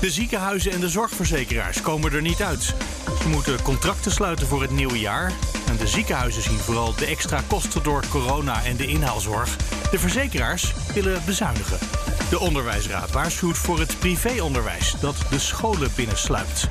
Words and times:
De 0.00 0.10
ziekenhuizen 0.10 0.72
en 0.72 0.80
de 0.80 0.88
zorgverzekeraars 0.88 1.82
komen 1.82 2.12
er 2.12 2.22
niet 2.22 2.42
uit. 2.42 2.74
Ze 3.22 3.28
moeten 3.28 3.62
contracten 3.62 4.10
sluiten 4.10 4.46
voor 4.46 4.62
het 4.62 4.70
nieuwe 4.70 4.98
jaar. 4.98 5.32
En 5.68 5.76
de 5.76 5.86
ziekenhuizen 5.86 6.42
zien 6.42 6.58
vooral 6.58 6.94
de 6.94 7.06
extra 7.06 7.40
kosten 7.46 7.82
door 7.82 8.02
corona 8.08 8.64
en 8.64 8.76
de 8.76 8.86
inhaalzorg. 8.86 9.56
De 9.90 9.98
verzekeraars 9.98 10.74
willen 10.94 11.22
bezuinigen. 11.26 11.78
De 12.28 12.38
Onderwijsraad 12.38 13.10
waarschuwt 13.10 13.58
voor 13.58 13.78
het 13.78 13.98
privéonderwijs 13.98 14.94
dat 15.00 15.16
de 15.30 15.38
scholen 15.38 15.90
binnensluipt. 15.96 16.68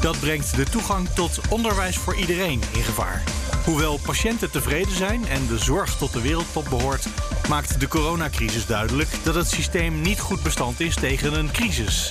Dat 0.00 0.20
brengt 0.20 0.56
de 0.56 0.64
toegang 0.64 1.08
tot 1.08 1.40
onderwijs 1.48 1.96
voor 1.96 2.16
iedereen 2.16 2.62
in 2.72 2.82
gevaar. 2.82 3.22
Hoewel 3.64 3.98
patiënten 3.98 4.50
tevreden 4.50 4.96
zijn 4.96 5.28
en 5.28 5.46
de 5.46 5.58
zorg 5.58 5.96
tot 5.96 6.12
de 6.12 6.20
wereldtop 6.20 6.66
behoort, 6.68 7.06
maakt 7.48 7.80
de 7.80 7.88
coronacrisis 7.88 8.66
duidelijk 8.66 9.08
dat 9.22 9.34
het 9.34 9.48
systeem 9.48 10.00
niet 10.00 10.20
goed 10.20 10.42
bestand 10.42 10.80
is 10.80 10.94
tegen 10.94 11.38
een 11.38 11.50
crisis. 11.50 12.10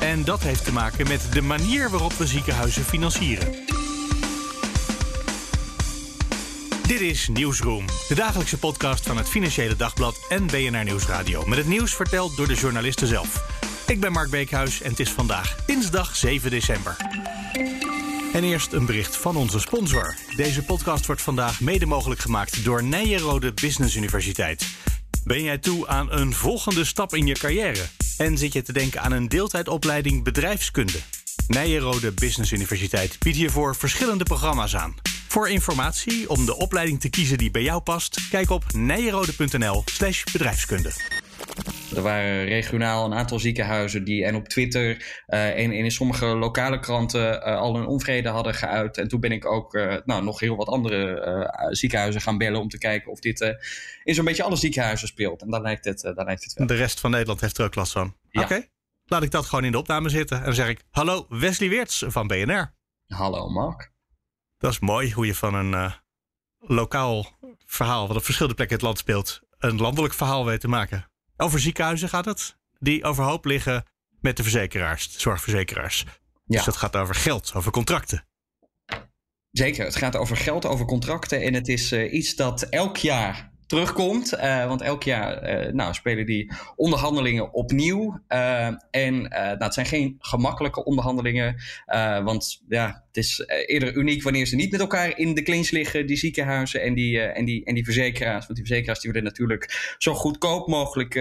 En 0.00 0.24
dat 0.24 0.42
heeft 0.42 0.64
te 0.64 0.72
maken 0.72 1.08
met 1.08 1.32
de 1.32 1.42
manier 1.42 1.90
waarop 1.90 2.12
we 2.12 2.26
ziekenhuizen 2.26 2.84
financieren. 2.84 3.77
Dit 6.88 7.00
is 7.00 7.28
Nieuwsroom, 7.28 7.84
de 8.08 8.14
dagelijkse 8.14 8.58
podcast 8.58 9.06
van 9.06 9.16
het 9.16 9.28
Financiële 9.28 9.76
Dagblad 9.76 10.26
en 10.28 10.46
BNR 10.46 10.84
Nieuwsradio. 10.84 11.46
Met 11.46 11.58
het 11.58 11.66
nieuws 11.66 11.94
verteld 11.94 12.36
door 12.36 12.46
de 12.46 12.54
journalisten 12.54 13.06
zelf. 13.06 13.44
Ik 13.86 14.00
ben 14.00 14.12
Mark 14.12 14.30
Beekhuis 14.30 14.80
en 14.80 14.90
het 14.90 15.00
is 15.00 15.10
vandaag 15.10 15.56
dinsdag 15.66 16.16
7 16.16 16.50
december. 16.50 16.96
En 18.32 18.44
eerst 18.44 18.72
een 18.72 18.86
bericht 18.86 19.16
van 19.16 19.36
onze 19.36 19.58
sponsor. 19.58 20.16
Deze 20.36 20.62
podcast 20.62 21.06
wordt 21.06 21.22
vandaag 21.22 21.60
mede 21.60 21.86
mogelijk 21.86 22.20
gemaakt 22.20 22.64
door 22.64 22.84
Nijenrode 22.84 23.52
Business 23.52 23.96
Universiteit. 23.96 24.66
Ben 25.24 25.42
jij 25.42 25.58
toe 25.58 25.88
aan 25.88 26.12
een 26.12 26.32
volgende 26.32 26.84
stap 26.84 27.14
in 27.14 27.26
je 27.26 27.34
carrière? 27.34 27.86
En 28.16 28.38
zit 28.38 28.52
je 28.52 28.62
te 28.62 28.72
denken 28.72 29.00
aan 29.00 29.12
een 29.12 29.28
deeltijdopleiding 29.28 30.24
bedrijfskunde? 30.24 30.98
Nijenrode 31.48 32.12
Business 32.12 32.52
Universiteit 32.52 33.18
biedt 33.18 33.36
hiervoor 33.36 33.76
verschillende 33.76 34.24
programma's 34.24 34.76
aan. 34.76 35.17
Voor 35.28 35.48
informatie 35.48 36.30
om 36.30 36.46
de 36.46 36.56
opleiding 36.56 37.00
te 37.00 37.10
kiezen 37.10 37.38
die 37.38 37.50
bij 37.50 37.62
jou 37.62 37.80
past, 37.80 38.28
kijk 38.28 38.50
op 38.50 38.64
nijenrode.nl/slash 38.72 40.24
bedrijfskunde. 40.32 40.92
Er 41.94 42.02
waren 42.02 42.44
regionaal 42.44 43.04
een 43.04 43.14
aantal 43.14 43.38
ziekenhuizen 43.38 44.04
die 44.04 44.24
en 44.24 44.34
op 44.34 44.48
Twitter 44.48 44.84
uh, 45.28 45.58
en, 45.58 45.72
in 45.72 45.90
sommige 45.90 46.26
lokale 46.26 46.80
kranten 46.80 47.32
uh, 47.32 47.58
al 47.58 47.76
een 47.76 47.86
onvrede 47.86 48.28
hadden 48.28 48.54
geuit. 48.54 48.98
En 48.98 49.08
toen 49.08 49.20
ben 49.20 49.32
ik 49.32 49.46
ook 49.46 49.74
uh, 49.74 49.96
nou, 50.04 50.24
nog 50.24 50.40
heel 50.40 50.56
wat 50.56 50.68
andere 50.68 51.70
ziekenhuizen 51.70 52.20
gaan 52.20 52.38
bellen 52.38 52.60
om 52.60 52.68
te 52.68 52.78
kijken 52.78 53.12
of 53.12 53.20
dit 53.20 53.56
in 54.04 54.14
zo'n 54.14 54.24
beetje 54.24 54.42
alle 54.42 54.56
ziekenhuizen 54.56 55.08
speelt. 55.08 55.42
En 55.42 55.50
daar 55.50 55.62
lijkt 55.62 55.84
het, 55.84 56.00
daar 56.00 56.24
lijkt 56.24 56.44
het 56.44 56.52
wel. 56.52 56.66
De 56.66 56.74
rest 56.74 57.00
van 57.00 57.10
Nederland 57.10 57.40
heeft 57.40 57.58
er 57.58 57.64
ook 57.64 57.74
last 57.74 57.92
van. 57.92 58.16
Ja. 58.30 58.42
Oké, 58.42 58.66
laat 59.04 59.22
ik 59.22 59.30
dat 59.30 59.46
gewoon 59.46 59.64
in 59.64 59.72
de 59.72 59.78
opname 59.78 60.08
zitten. 60.08 60.38
En 60.38 60.44
dan 60.44 60.54
zeg 60.54 60.68
ik, 60.68 60.80
hallo 60.90 61.26
Wesley 61.28 61.68
Weerts 61.68 62.04
van 62.06 62.26
BNR. 62.26 62.74
Hallo 63.06 63.48
Mark. 63.48 63.96
Dat 64.58 64.72
is 64.72 64.78
mooi 64.78 65.12
hoe 65.12 65.26
je 65.26 65.34
van 65.34 65.54
een 65.54 65.92
lokaal 66.58 67.38
verhaal, 67.66 68.08
wat 68.08 68.16
op 68.16 68.24
verschillende 68.24 68.56
plekken 68.56 68.78
in 68.78 68.84
het 68.84 68.94
land 68.94 69.06
speelt, 69.06 69.40
een 69.58 69.80
landelijk 69.80 70.14
verhaal 70.14 70.44
weet 70.44 70.60
te 70.60 70.68
maken. 70.68 71.10
Over 71.36 71.60
ziekenhuizen 71.60 72.08
gaat 72.08 72.24
het. 72.24 72.58
Die 72.78 73.04
overhoop 73.04 73.44
liggen 73.44 73.84
met 74.20 74.36
de 74.36 74.42
verzekeraars, 74.42 75.12
de 75.12 75.20
zorgverzekeraars. 75.20 76.04
Ja. 76.04 76.56
Dus 76.56 76.64
dat 76.64 76.76
gaat 76.76 76.96
over 76.96 77.14
geld, 77.14 77.54
over 77.54 77.72
contracten. 77.72 78.26
Zeker, 79.50 79.84
het 79.84 79.96
gaat 79.96 80.16
over 80.16 80.36
geld, 80.36 80.66
over 80.66 80.86
contracten. 80.86 81.42
En 81.42 81.54
het 81.54 81.68
is 81.68 81.92
uh, 81.92 82.12
iets 82.12 82.34
dat 82.34 82.62
elk 82.62 82.96
jaar 82.96 83.52
terugkomt. 83.68 84.34
Uh, 84.34 84.66
want 84.66 84.80
elk 84.80 85.02
jaar 85.02 85.66
uh, 85.66 85.72
nou, 85.72 85.94
spelen 85.94 86.26
die 86.26 86.52
onderhandelingen 86.76 87.52
opnieuw. 87.52 88.20
Uh, 88.28 88.66
en 88.90 89.22
nou, 89.22 89.56
het 89.58 89.74
zijn 89.74 89.86
geen 89.86 90.16
gemakkelijke 90.18 90.84
onderhandelingen. 90.84 91.56
want 92.24 92.62
ja, 92.68 93.04
het 93.06 93.16
is 93.16 93.44
eerder 93.66 93.94
uniek 93.94 94.22
wanneer 94.22 94.46
ze 94.46 94.56
niet 94.56 94.70
met 94.70 94.80
elkaar 94.80 95.18
in 95.18 95.34
de 95.34 95.42
clinch 95.42 95.70
liggen, 95.70 96.06
die 96.06 96.16
ziekenhuizen 96.16 96.82
en 96.82 96.94
die, 96.94 97.20
en 97.20 97.44
die, 97.44 97.64
en 97.64 97.74
die 97.74 97.84
verzekeraars. 97.84 98.46
Want 98.46 98.58
die 98.58 98.66
verzekeraars 98.66 99.00
die 99.00 99.12
willen 99.12 99.28
natuurlijk 99.28 99.94
zo 99.98 100.14
goedkoop 100.14 100.68
mogelijk 100.68 101.14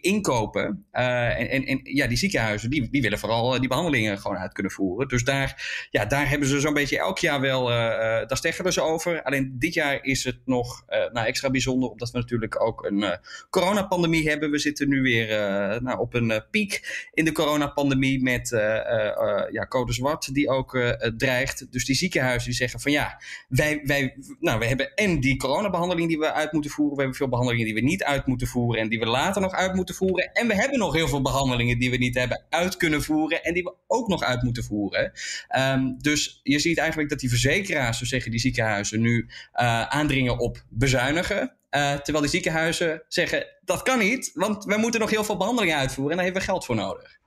inkopen. 0.00 0.86
en, 0.90 1.50
en, 1.50 1.64
en 1.64 1.80
ja, 1.82 2.06
die 2.06 2.16
ziekenhuizen 2.16 2.70
die, 2.70 2.90
die 2.90 3.02
willen 3.02 3.18
vooral 3.18 3.58
die 3.60 3.68
behandelingen 3.68 4.18
gewoon 4.18 4.36
uit 4.36 4.52
kunnen 4.52 4.72
voeren. 4.72 5.08
Dus 5.08 5.24
daar, 5.24 5.86
ja, 5.90 6.04
daar 6.04 6.28
hebben 6.28 6.48
ze 6.48 6.60
zo'n 6.60 6.74
beetje 6.74 6.98
elk 6.98 7.18
jaar 7.18 7.40
wel, 7.40 7.64
daar 7.66 8.36
steggelen 8.36 8.72
ze 8.72 8.80
over. 8.80 9.22
Alleen 9.22 9.56
dit 9.58 9.74
jaar 9.74 10.04
is 10.04 10.24
het 10.24 10.38
nog 10.44 10.84
nou, 10.86 11.26
extra 11.26 11.50
bijzonder 11.50 11.79
omdat 11.88 12.10
we 12.10 12.18
natuurlijk 12.18 12.62
ook 12.62 12.84
een 12.84 12.98
uh, 12.98 13.12
coronapandemie 13.50 14.28
hebben. 14.28 14.50
We 14.50 14.58
zitten 14.58 14.88
nu 14.88 15.02
weer 15.02 15.30
uh, 15.30 15.80
nou, 15.80 15.98
op 15.98 16.14
een 16.14 16.30
uh, 16.30 16.36
piek 16.50 17.08
in 17.14 17.24
de 17.24 17.32
coronapandemie 17.32 18.22
met 18.22 18.48
ja, 19.50 19.66
code 19.68 19.92
zwart 19.92 20.34
die 20.34 20.48
ook 20.48 20.78
dreigt. 21.16 21.72
Dus 21.72 21.84
die 21.84 21.94
ziekenhuizen 21.94 22.48
die 22.48 22.58
zeggen 22.58 22.80
van 22.80 22.92
ja, 22.92 23.22
wij, 23.48 23.80
wij, 23.84 24.16
nou, 24.40 24.58
we 24.58 24.66
hebben 24.66 24.94
en 24.94 25.20
die 25.20 25.36
coronabehandeling 25.36 26.08
die 26.08 26.18
we 26.18 26.32
uit 26.32 26.52
moeten 26.52 26.70
voeren. 26.70 26.94
We 26.94 27.00
hebben 27.00 27.18
veel 27.18 27.28
behandelingen 27.28 27.64
die 27.64 27.74
we 27.74 27.80
niet 27.80 28.04
uit 28.04 28.26
moeten 28.26 28.46
voeren 28.46 28.80
en 28.80 28.88
die 28.88 28.98
we 28.98 29.06
later 29.06 29.42
nog 29.42 29.52
uit 29.52 29.74
moeten 29.74 29.94
voeren. 29.94 30.32
En 30.32 30.46
we 30.46 30.54
hebben 30.54 30.78
nog 30.78 30.94
heel 30.94 31.08
veel 31.08 31.22
behandelingen 31.22 31.78
die 31.78 31.90
we 31.90 31.96
niet 31.96 32.14
hebben 32.14 32.44
uit 32.48 32.76
kunnen 32.76 33.02
voeren 33.02 33.42
en 33.42 33.54
die 33.54 33.62
we 33.62 33.74
ook 33.86 34.08
nog 34.08 34.22
uit 34.22 34.42
moeten 34.42 34.64
voeren. 34.64 35.12
Um, 35.56 35.96
dus 35.98 36.40
je 36.42 36.58
ziet 36.58 36.78
eigenlijk 36.78 37.10
dat 37.10 37.20
die 37.20 37.28
verzekeraars, 37.28 37.98
zo 37.98 38.04
zeggen 38.04 38.30
die 38.30 38.40
ziekenhuizen, 38.40 39.00
nu 39.00 39.28
aandringen 39.52 40.38
op 40.38 40.64
bezuinigen. 40.68 41.54
Uh, 41.70 41.94
terwijl 41.94 42.20
die 42.20 42.30
ziekenhuizen 42.30 43.02
zeggen 43.08 43.46
dat 43.60 43.82
kan 43.82 43.98
niet, 43.98 44.30
want 44.34 44.64
we 44.64 44.76
moeten 44.76 45.00
nog 45.00 45.10
heel 45.10 45.24
veel 45.24 45.36
behandelingen 45.36 45.76
uitvoeren 45.76 46.10
en 46.10 46.16
daar 46.16 46.24
hebben 46.24 46.42
we 46.42 46.48
geld 46.48 46.64
voor 46.64 46.74
nodig. 46.74 47.18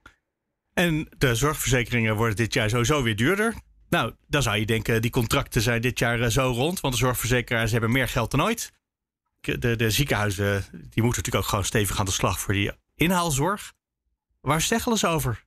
En 0.73 1.09
de 1.17 1.35
zorgverzekeringen 1.35 2.15
worden 2.15 2.35
dit 2.35 2.53
jaar 2.53 2.69
sowieso 2.69 3.03
weer 3.03 3.15
duurder. 3.15 3.55
Nou, 3.89 4.13
dan 4.27 4.41
zou 4.41 4.57
je 4.57 4.65
denken, 4.65 5.01
die 5.01 5.11
contracten 5.11 5.61
zijn 5.61 5.81
dit 5.81 5.99
jaar 5.99 6.19
uh, 6.19 6.27
zo 6.27 6.51
rond, 6.51 6.79
want 6.79 6.93
de 6.93 6.99
zorgverzekeraars 6.99 7.71
hebben 7.71 7.91
meer 7.91 8.07
geld 8.07 8.31
dan 8.31 8.43
ooit. 8.43 8.71
De, 9.39 9.75
de 9.75 9.91
ziekenhuizen 9.91 10.65
die 10.71 10.79
moeten 10.79 11.03
natuurlijk 11.03 11.35
ook 11.35 11.45
gewoon 11.45 11.65
stevig 11.65 11.99
aan 11.99 12.05
de 12.05 12.11
slag 12.11 12.39
voor 12.39 12.53
die 12.53 12.71
inhaalzorg. 12.95 13.73
Waar 14.41 14.61
steggelen 14.61 14.97
ze 14.97 15.07
over? 15.07 15.43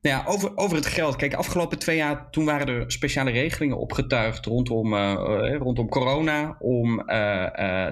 Nou 0.00 0.16
ja, 0.16 0.24
over, 0.26 0.56
over 0.56 0.76
het 0.76 0.86
geld. 0.86 1.16
Kijk, 1.16 1.34
afgelopen 1.34 1.78
twee 1.78 1.96
jaar 1.96 2.30
toen 2.30 2.44
waren 2.44 2.68
er 2.68 2.92
speciale 2.92 3.30
regelingen 3.30 3.78
opgetuigd 3.78 4.46
rondom, 4.46 4.94
uh, 4.94 5.00
uh, 5.00 5.56
rondom 5.56 5.88
corona. 5.88 6.56
Om 6.58 7.00
uh, 7.00 7.06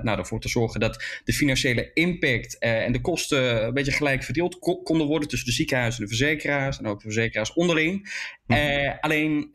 nou, 0.02 0.18
ervoor 0.18 0.40
te 0.40 0.48
zorgen 0.48 0.80
dat 0.80 1.04
de 1.24 1.32
financiële 1.32 1.90
impact 1.92 2.58
en 2.58 2.92
de 2.92 3.00
kosten 3.00 3.64
een 3.64 3.74
beetje 3.74 3.92
gelijk 3.92 4.22
verdeeld 4.22 4.58
ko 4.58 4.82
konden 4.82 5.06
worden 5.06 5.28
tussen 5.28 5.48
de 5.48 5.54
ziekenhuizen 5.54 6.02
en 6.02 6.08
de 6.08 6.16
verzekeraars. 6.16 6.78
En 6.78 6.86
ook 6.86 7.00
de 7.00 7.12
verzekeraars 7.12 7.52
onderling. 7.52 8.10
Mm. 8.46 8.96
alleen 9.00 9.48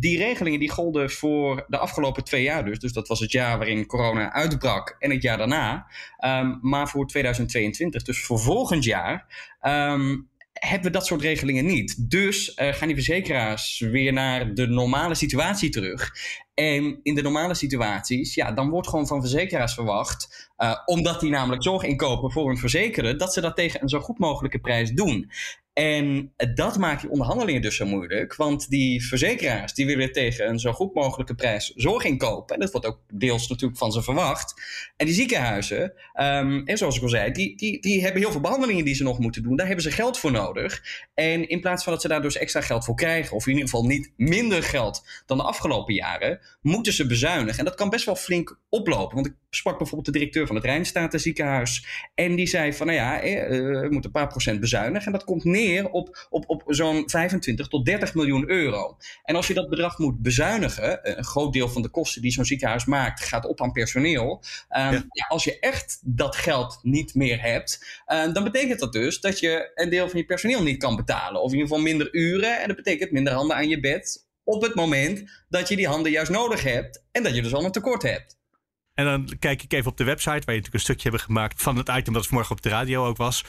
die 0.00 0.18
regelingen 0.18 0.60
die 0.60 0.70
golden 0.70 1.10
voor 1.10 1.64
de 1.68 1.78
afgelopen 1.78 2.24
twee 2.24 2.42
jaar 2.42 2.64
dus. 2.64 2.78
Dus 2.78 2.92
dat 2.92 3.08
was 3.08 3.20
het 3.20 3.32
jaar 3.32 3.58
waarin 3.58 3.86
corona 3.86 4.32
uitbrak 4.32 4.96
en 4.98 5.10
het 5.10 5.22
jaar 5.22 5.38
daarna. 5.38 5.86
Um, 6.24 6.58
maar 6.60 6.88
voor 6.88 7.06
2022, 7.06 8.02
dus 8.02 8.24
voor 8.24 8.38
volgend 8.40 8.84
jaar. 8.84 9.26
Um, 9.62 10.30
hebben 10.52 10.86
we 10.92 10.98
dat 10.98 11.06
soort 11.06 11.20
regelingen 11.20 11.66
niet. 11.66 12.10
Dus 12.10 12.56
uh, 12.56 12.72
gaan 12.72 12.86
die 12.86 12.96
verzekeraars 12.96 13.78
weer 13.78 14.12
naar 14.12 14.54
de 14.54 14.66
normale 14.66 15.14
situatie 15.14 15.70
terug. 15.70 16.10
En 16.54 17.00
in 17.02 17.14
de 17.14 17.22
normale 17.22 17.54
situaties, 17.54 18.34
ja, 18.34 18.52
dan 18.52 18.70
wordt 18.70 18.88
gewoon 18.88 19.06
van 19.06 19.20
verzekeraars 19.20 19.74
verwacht, 19.74 20.50
uh, 20.58 20.78
omdat 20.84 21.20
die 21.20 21.30
namelijk 21.30 21.62
zorg 21.62 21.82
inkopen 21.82 22.30
voor 22.30 22.48
hun 22.48 22.58
verzekeren, 22.58 23.18
dat 23.18 23.32
ze 23.32 23.40
dat 23.40 23.56
tegen 23.56 23.82
een 23.82 23.88
zo 23.88 24.00
goed 24.00 24.18
mogelijke 24.18 24.58
prijs 24.58 24.90
doen. 24.90 25.30
En 25.72 26.32
dat 26.54 26.78
maakt 26.78 27.00
die 27.00 27.10
onderhandelingen 27.10 27.62
dus 27.62 27.76
zo 27.76 27.86
moeilijk. 27.86 28.34
Want 28.34 28.68
die 28.68 29.06
verzekeraars 29.06 29.74
die 29.74 29.86
willen 29.86 30.12
tegen 30.12 30.48
een 30.48 30.58
zo 30.58 30.72
goed 30.72 30.94
mogelijke 30.94 31.34
prijs 31.34 31.72
zorg 31.74 32.04
inkopen. 32.04 32.54
En 32.54 32.60
dat 32.60 32.70
wordt 32.70 32.86
ook 32.86 33.00
deels 33.12 33.48
natuurlijk 33.48 33.78
van 33.78 33.92
ze 33.92 34.02
verwacht. 34.02 34.54
En 34.96 35.06
die 35.06 35.14
ziekenhuizen, 35.14 35.82
um, 36.20 36.66
en 36.66 36.78
zoals 36.78 36.96
ik 36.96 37.02
al 37.02 37.08
zei, 37.08 37.32
die, 37.32 37.56
die, 37.56 37.80
die 37.80 38.02
hebben 38.02 38.20
heel 38.20 38.30
veel 38.30 38.40
behandelingen 38.40 38.84
die 38.84 38.94
ze 38.94 39.02
nog 39.02 39.18
moeten 39.18 39.42
doen. 39.42 39.56
Daar 39.56 39.66
hebben 39.66 39.84
ze 39.84 39.90
geld 39.90 40.18
voor 40.18 40.30
nodig. 40.30 40.82
En 41.14 41.48
in 41.48 41.60
plaats 41.60 41.84
van 41.84 41.92
dat 41.92 42.02
ze 42.02 42.08
daar 42.08 42.22
dus 42.22 42.36
extra 42.36 42.60
geld 42.60 42.84
voor 42.84 42.94
krijgen, 42.94 43.36
of 43.36 43.46
in 43.46 43.52
ieder 43.52 43.68
geval 43.68 43.86
niet 43.86 44.12
minder 44.16 44.62
geld 44.62 45.06
dan 45.26 45.36
de 45.36 45.44
afgelopen 45.44 45.94
jaren, 45.94 46.40
moeten 46.62 46.92
ze 46.92 47.06
bezuinigen. 47.06 47.58
En 47.58 47.64
dat 47.64 47.74
kan 47.74 47.90
best 47.90 48.04
wel 48.04 48.16
flink 48.16 48.60
oplopen. 48.68 49.14
Want 49.14 49.26
ik 49.26 49.34
sprak 49.50 49.78
bijvoorbeeld 49.78 50.12
de 50.12 50.18
directeur 50.18 50.46
van 50.46 50.56
het 50.56 50.64
Rijnstatenziekenhuis. 50.64 51.86
En 52.14 52.34
die 52.36 52.46
zei 52.46 52.72
van, 52.72 52.86
nou 52.86 52.98
ja, 52.98 53.20
eh, 53.20 53.48
we 53.48 53.88
moeten 53.90 54.04
een 54.04 54.20
paar 54.20 54.28
procent 54.28 54.60
bezuinigen. 54.60 55.06
En 55.06 55.12
dat 55.12 55.24
komt 55.24 55.44
neer 55.44 55.61
op, 55.90 56.26
op, 56.30 56.44
op 56.46 56.62
zo'n 56.66 57.02
25 57.10 57.68
tot 57.68 57.84
30 57.84 58.14
miljoen 58.14 58.50
euro. 58.50 58.96
En 59.24 59.36
als 59.36 59.46
je 59.46 59.54
dat 59.54 59.68
bedrag 59.68 59.98
moet 59.98 60.22
bezuinigen, 60.22 61.18
een 61.18 61.24
groot 61.24 61.52
deel 61.52 61.68
van 61.68 61.82
de 61.82 61.88
kosten 61.88 62.22
die 62.22 62.32
zo'n 62.32 62.44
ziekenhuis 62.44 62.84
maakt, 62.84 63.24
gaat 63.24 63.46
op 63.46 63.60
aan 63.60 63.72
personeel. 63.72 64.42
Um, 64.70 64.92
ja. 64.92 65.26
als 65.28 65.44
je 65.44 65.58
echt 65.58 66.00
dat 66.04 66.36
geld 66.36 66.78
niet 66.82 67.14
meer 67.14 67.40
hebt, 67.40 68.02
uh, 68.06 68.32
dan 68.32 68.44
betekent 68.44 68.80
dat 68.80 68.92
dus 68.92 69.20
dat 69.20 69.38
je 69.38 69.70
een 69.74 69.90
deel 69.90 70.08
van 70.08 70.18
je 70.18 70.26
personeel 70.26 70.62
niet 70.62 70.78
kan 70.78 70.96
betalen. 70.96 71.42
Of 71.42 71.52
in 71.52 71.58
ieder 71.58 71.68
geval 71.68 71.84
minder 71.84 72.14
uren. 72.14 72.60
En 72.60 72.66
dat 72.66 72.76
betekent 72.76 73.10
minder 73.10 73.32
handen 73.32 73.56
aan 73.56 73.68
je 73.68 73.80
bed 73.80 74.26
op 74.44 74.62
het 74.62 74.74
moment 74.74 75.44
dat 75.48 75.68
je 75.68 75.76
die 75.76 75.86
handen 75.86 76.12
juist 76.12 76.30
nodig 76.30 76.62
hebt 76.62 77.04
en 77.12 77.22
dat 77.22 77.34
je 77.34 77.42
dus 77.42 77.54
al 77.54 77.64
een 77.64 77.72
tekort 77.72 78.02
hebt. 78.02 78.40
En 78.94 79.04
dan 79.04 79.38
kijk 79.38 79.62
ik 79.62 79.72
even 79.72 79.90
op 79.90 79.96
de 79.96 80.04
website, 80.04 80.30
waar 80.30 80.54
je 80.54 80.60
natuurlijk 80.60 80.74
een 80.74 80.80
stukje 80.80 81.02
hebben 81.02 81.20
gemaakt 81.20 81.62
van 81.62 81.76
het 81.76 81.88
item 81.88 82.12
dat 82.12 82.26
vanmorgen 82.26 82.56
op 82.56 82.62
de 82.62 82.68
radio 82.68 83.06
ook 83.06 83.16
was. 83.16 83.44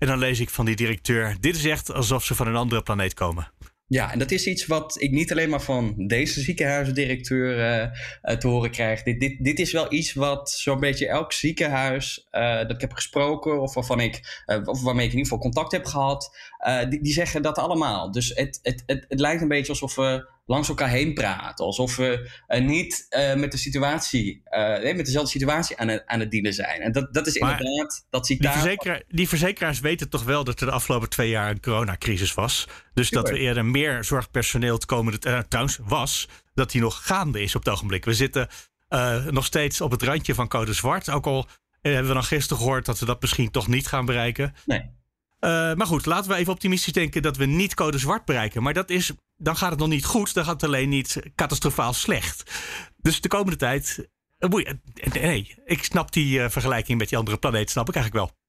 En 0.00 0.06
dan 0.06 0.18
lees 0.18 0.40
ik 0.40 0.50
van 0.50 0.64
die 0.64 0.76
directeur: 0.76 1.36
Dit 1.40 1.56
is 1.56 1.64
echt 1.64 1.92
alsof 1.92 2.24
ze 2.24 2.34
van 2.34 2.46
een 2.46 2.56
andere 2.56 2.82
planeet 2.82 3.14
komen. 3.14 3.52
Ja, 3.86 4.12
en 4.12 4.18
dat 4.18 4.30
is 4.30 4.46
iets 4.46 4.66
wat 4.66 5.00
ik 5.00 5.10
niet 5.10 5.30
alleen 5.30 5.48
maar 5.48 5.60
van 5.62 5.94
deze 6.06 6.40
ziekenhuisdirecteur 6.40 7.58
uh, 7.58 8.36
te 8.36 8.46
horen 8.46 8.70
krijg. 8.70 9.02
Dit, 9.02 9.20
dit, 9.20 9.44
dit 9.44 9.58
is 9.58 9.72
wel 9.72 9.92
iets 9.92 10.12
wat 10.12 10.50
zo'n 10.50 10.80
beetje 10.80 11.08
elk 11.08 11.32
ziekenhuis 11.32 12.26
uh, 12.32 12.56
dat 12.56 12.70
ik 12.70 12.80
heb 12.80 12.92
gesproken, 12.92 13.60
of 13.60 13.74
waarvan 13.74 14.00
ik, 14.00 14.44
of 14.64 14.82
waarmee 14.82 15.06
ik 15.06 15.12
in 15.12 15.18
ieder 15.18 15.32
geval 15.32 15.38
contact 15.38 15.72
heb 15.72 15.84
gehad, 15.84 16.36
die, 16.88 17.02
die 17.02 17.12
zeggen 17.12 17.42
dat 17.42 17.58
allemaal. 17.58 18.10
Dus 18.10 18.28
het, 18.28 18.58
het, 18.62 18.82
het, 18.86 19.04
het 19.08 19.20
lijkt 19.20 19.42
een 19.42 19.48
beetje 19.48 19.72
alsof 19.72 19.94
we 19.94 20.28
langs 20.50 20.68
elkaar 20.68 20.88
heen 20.88 21.14
praten. 21.14 21.64
Alsof 21.64 21.96
we 21.96 22.30
uh, 22.48 22.60
niet 22.60 23.06
uh, 23.10 23.34
met 23.34 23.52
de 23.52 23.58
situatie, 23.58 24.42
uh, 24.50 24.94
met 24.94 25.04
dezelfde 25.04 25.30
situatie 25.30 25.76
aan 25.76 25.88
het, 25.88 26.06
aan 26.06 26.20
het 26.20 26.30
dienen 26.30 26.54
zijn. 26.54 26.80
En 26.80 26.92
dat, 26.92 27.14
dat 27.14 27.26
is 27.26 27.38
maar 27.38 27.60
inderdaad, 27.60 28.06
dat 28.10 28.26
zie 28.26 28.38
die, 28.38 29.04
die 29.08 29.28
verzekeraars 29.28 29.80
weten 29.80 30.08
toch 30.08 30.24
wel 30.24 30.44
dat 30.44 30.60
er 30.60 30.66
de 30.66 30.72
afgelopen 30.72 31.08
twee 31.08 31.28
jaar 31.28 31.50
een 31.50 31.60
coronacrisis 31.60 32.34
was. 32.34 32.68
Dus 32.94 33.10
dat 33.10 33.28
er 33.28 33.36
eerder 33.36 33.64
meer 33.64 34.04
zorgpersoneel 34.04 34.78
te 34.78 34.86
komende, 34.86 35.46
trouwens 35.48 35.78
was, 35.84 36.28
dat 36.54 36.70
die 36.70 36.80
nog 36.80 37.06
gaande 37.06 37.42
is 37.42 37.54
op 37.54 37.64
het 37.64 37.72
ogenblik. 37.72 38.04
We 38.04 38.14
zitten 38.14 38.48
nog 39.30 39.44
steeds 39.44 39.80
op 39.80 39.90
het 39.90 40.02
randje 40.02 40.34
van 40.34 40.48
code 40.48 40.72
zwart. 40.72 41.10
Ook 41.10 41.26
al 41.26 41.46
hebben 41.80 42.06
we 42.06 42.14
dan 42.14 42.24
gisteren 42.24 42.62
gehoord 42.62 42.86
dat 42.86 42.98
we 42.98 43.06
dat 43.06 43.20
misschien 43.20 43.50
toch 43.50 43.68
niet 43.68 43.86
gaan 43.86 44.04
bereiken. 44.04 44.54
Nee. 44.66 44.98
Uh, 45.40 45.74
maar 45.74 45.86
goed, 45.86 46.06
laten 46.06 46.30
we 46.30 46.36
even 46.36 46.52
optimistisch 46.52 46.92
denken 46.92 47.22
dat 47.22 47.36
we 47.36 47.46
niet 47.46 47.74
code 47.74 47.98
zwart 47.98 48.24
bereiken. 48.24 48.62
Maar 48.62 48.74
dat 48.74 48.90
is, 48.90 49.12
dan 49.42 49.56
gaat 49.56 49.70
het 49.70 49.78
nog 49.78 49.88
niet 49.88 50.04
goed, 50.04 50.34
dan 50.34 50.44
gaat 50.44 50.60
het 50.60 50.64
alleen 50.64 50.88
niet 50.88 51.22
catastrofaal 51.34 51.92
slecht. 51.92 52.50
Dus 52.96 53.20
de 53.20 53.28
komende 53.28 53.56
tijd. 53.56 54.08
Uh, 54.38 54.72
nee, 55.12 55.54
ik 55.64 55.84
snap 55.84 56.12
die 56.12 56.38
uh, 56.38 56.48
vergelijking 56.48 56.98
met 56.98 57.08
die 57.08 57.18
andere 57.18 57.36
planeet, 57.36 57.70
snap 57.70 57.88
ik 57.88 57.94
eigenlijk 57.94 58.26
wel. 58.26 58.39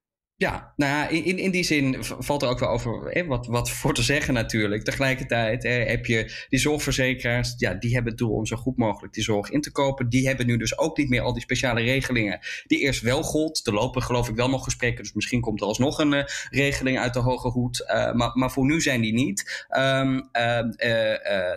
Ja, 0.42 0.74
nou 0.76 0.92
ja, 0.92 1.08
in, 1.08 1.38
in 1.38 1.52
die 1.52 1.64
zin 1.64 1.98
valt 2.00 2.42
er 2.42 2.50
ook 2.50 2.60
wel 2.60 2.70
over 2.70 3.10
hè, 3.10 3.26
wat, 3.26 3.48
wat 3.48 3.72
voor 3.72 3.94
te 3.94 4.02
zeggen 4.02 4.34
natuurlijk. 4.34 4.84
Tegelijkertijd 4.84 5.64
hè, 5.64 5.70
heb 5.70 6.06
je 6.06 6.46
die 6.50 6.60
zorgverzekeraars, 6.60 7.54
ja, 7.58 7.74
die 7.74 7.94
hebben 7.94 8.12
het 8.12 8.20
doel 8.20 8.36
om 8.36 8.46
zo 8.46 8.56
goed 8.56 8.78
mogelijk 8.78 9.14
die 9.14 9.24
zorg 9.24 9.50
in 9.50 9.62
te 9.62 9.72
kopen. 9.72 10.10
Die 10.10 10.28
hebben 10.28 10.46
nu 10.46 10.58
dus 10.58 10.78
ook 10.78 10.98
niet 10.98 11.10
meer 11.10 11.22
al 11.22 11.34
die 11.34 11.42
speciale 11.42 11.82
regelingen 11.82 12.40
die 12.68 12.80
eerst 12.80 13.02
wel 13.02 13.24
gold. 13.24 13.68
Er 13.68 13.74
lopen 13.74 14.02
geloof 14.02 14.30
ik 14.30 14.36
wel 14.36 14.50
nog 14.50 14.64
gesprekken, 14.64 15.04
dus 15.04 15.14
misschien 15.14 15.42
komt 15.42 15.62
er 15.62 15.68
alsnog 15.68 16.00
een 16.00 16.14
uh, 16.14 16.24
regeling 16.50 17.00
uit 17.00 17.14
de 17.14 17.20
hoge 17.20 17.50
hoed. 17.50 17.84
Uh, 17.88 18.14
maar, 18.14 18.32
maar 18.34 18.52
voor 18.52 18.66
nu 18.66 18.82
zijn 18.82 19.02
die 19.02 19.14
niet. 19.14 19.66
Um, 19.78 20.16
uh, 20.16 20.60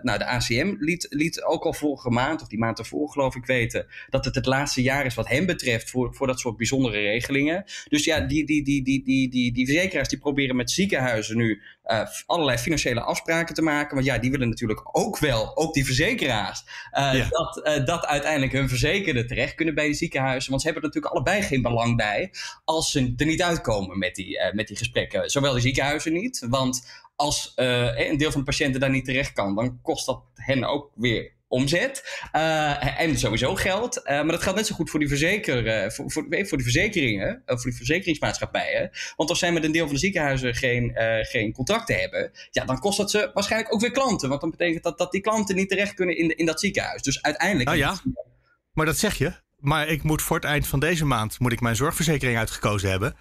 nou, 0.02 0.18
de 0.18 0.26
ACM 0.26 0.74
liet, 0.78 1.06
liet 1.10 1.42
ook 1.42 1.64
al 1.64 1.72
vorige 1.72 2.10
maand, 2.10 2.42
of 2.42 2.48
die 2.48 2.58
maand 2.58 2.78
ervoor 2.78 3.10
geloof 3.10 3.36
ik 3.36 3.46
weten, 3.46 3.86
dat 4.10 4.24
het 4.24 4.34
het 4.34 4.46
laatste 4.46 4.82
jaar 4.82 5.06
is 5.06 5.14
wat 5.14 5.28
hem 5.28 5.46
betreft 5.46 5.90
voor, 5.90 6.14
voor 6.14 6.26
dat 6.26 6.40
soort 6.40 6.56
bijzondere 6.56 7.00
regelingen. 7.00 7.64
Dus 7.88 8.04
ja, 8.04 8.20
die, 8.20 8.46
die, 8.46 8.64
die 8.64 8.73
die, 8.82 9.02
die, 9.04 9.04
die, 9.04 9.30
die, 9.30 9.52
die 9.52 9.66
verzekeraars 9.66 10.08
die 10.08 10.18
proberen 10.18 10.56
met 10.56 10.70
ziekenhuizen 10.70 11.36
nu 11.36 11.62
uh, 11.86 12.06
allerlei 12.26 12.58
financiële 12.58 13.00
afspraken 13.00 13.54
te 13.54 13.62
maken. 13.62 13.94
Want 13.94 14.06
ja, 14.06 14.18
die 14.18 14.30
willen 14.30 14.48
natuurlijk 14.48 14.96
ook 14.96 15.18
wel, 15.18 15.56
ook 15.56 15.74
die 15.74 15.84
verzekeraars, 15.84 16.64
uh, 16.92 17.14
ja. 17.14 17.28
dat, 17.28 17.62
uh, 17.66 17.86
dat 17.86 18.06
uiteindelijk 18.06 18.52
hun 18.52 18.68
verzekerden 18.68 19.26
terecht 19.26 19.54
kunnen 19.54 19.74
bij 19.74 19.84
die 19.84 19.94
ziekenhuizen. 19.94 20.50
Want 20.50 20.62
ze 20.62 20.68
hebben 20.68 20.84
er 20.84 20.94
natuurlijk 20.94 21.14
allebei 21.14 21.42
geen 21.48 21.62
belang 21.62 21.96
bij 21.96 22.32
als 22.64 22.90
ze 22.90 23.14
er 23.16 23.26
niet 23.26 23.42
uitkomen 23.42 23.98
met 23.98 24.14
die, 24.14 24.38
met 24.52 24.68
die 24.68 24.76
gesprekken. 24.76 25.30
Zowel 25.30 25.52
de 25.52 25.60
ziekenhuizen 25.60 26.12
niet, 26.12 26.46
want 26.48 27.02
als 27.16 27.52
een 27.56 28.16
deel 28.16 28.30
van 28.30 28.40
de 28.40 28.46
patiënten 28.46 28.80
daar 28.80 28.90
niet 28.90 29.04
terecht 29.04 29.32
kan, 29.32 29.54
dan 29.54 29.80
kost 29.82 30.06
dat 30.06 30.22
hen 30.34 30.64
ook 30.64 30.90
weer 30.94 31.33
omzet. 31.54 32.20
Uh, 32.32 33.00
en 33.00 33.18
sowieso 33.18 33.54
geld. 33.54 33.96
Uh, 33.96 34.04
maar 34.04 34.26
dat 34.26 34.42
geldt 34.42 34.58
net 34.58 34.66
zo 34.66 34.74
goed 34.74 34.90
voor 34.90 35.00
die, 35.00 35.08
verzeker, 35.08 35.66
uh, 35.66 35.90
voor, 35.90 36.10
voor, 36.10 36.26
voor, 36.30 36.56
die 36.56 36.62
verzekeringen, 36.62 37.42
voor 37.46 37.62
die 37.62 37.76
verzekeringsmaatschappijen. 37.76 38.90
Want 39.16 39.30
als 39.30 39.38
zij 39.38 39.52
met 39.52 39.64
een 39.64 39.72
deel 39.72 39.84
van 39.84 39.94
de 39.94 40.00
ziekenhuizen 40.00 40.54
geen, 40.54 40.92
geen 41.22 41.52
contracten 41.52 42.00
hebben, 42.00 42.30
ja, 42.50 42.64
dan 42.64 42.78
kost 42.78 42.98
dat 42.98 43.10
ze 43.10 43.30
waarschijnlijk 43.34 43.74
ook 43.74 43.80
weer 43.80 43.90
klanten. 43.90 44.28
Want 44.28 44.40
dan 44.40 44.50
betekent 44.50 44.82
dat 44.82 44.98
dat 44.98 45.12
die 45.12 45.20
klanten 45.20 45.56
niet 45.56 45.68
terecht 45.68 45.94
kunnen 45.94 46.16
in, 46.16 46.36
in 46.36 46.46
dat 46.46 46.60
ziekenhuis. 46.60 47.02
Dus 47.02 47.22
uiteindelijk. 47.22 47.68
Nou 47.68 47.78
ja, 47.78 47.96
maar 48.72 48.86
dat 48.86 48.98
zeg 48.98 49.18
je. 49.18 49.32
Maar 49.58 49.88
ik 49.88 50.02
moet 50.02 50.22
voor 50.22 50.36
het 50.36 50.44
eind 50.44 50.66
van 50.66 50.80
deze 50.80 51.04
maand 51.04 51.38
moet 51.38 51.52
ik 51.52 51.60
mijn 51.60 51.76
zorgverzekering 51.76 52.38
uitgekozen 52.38 52.90
hebben. 52.90 53.16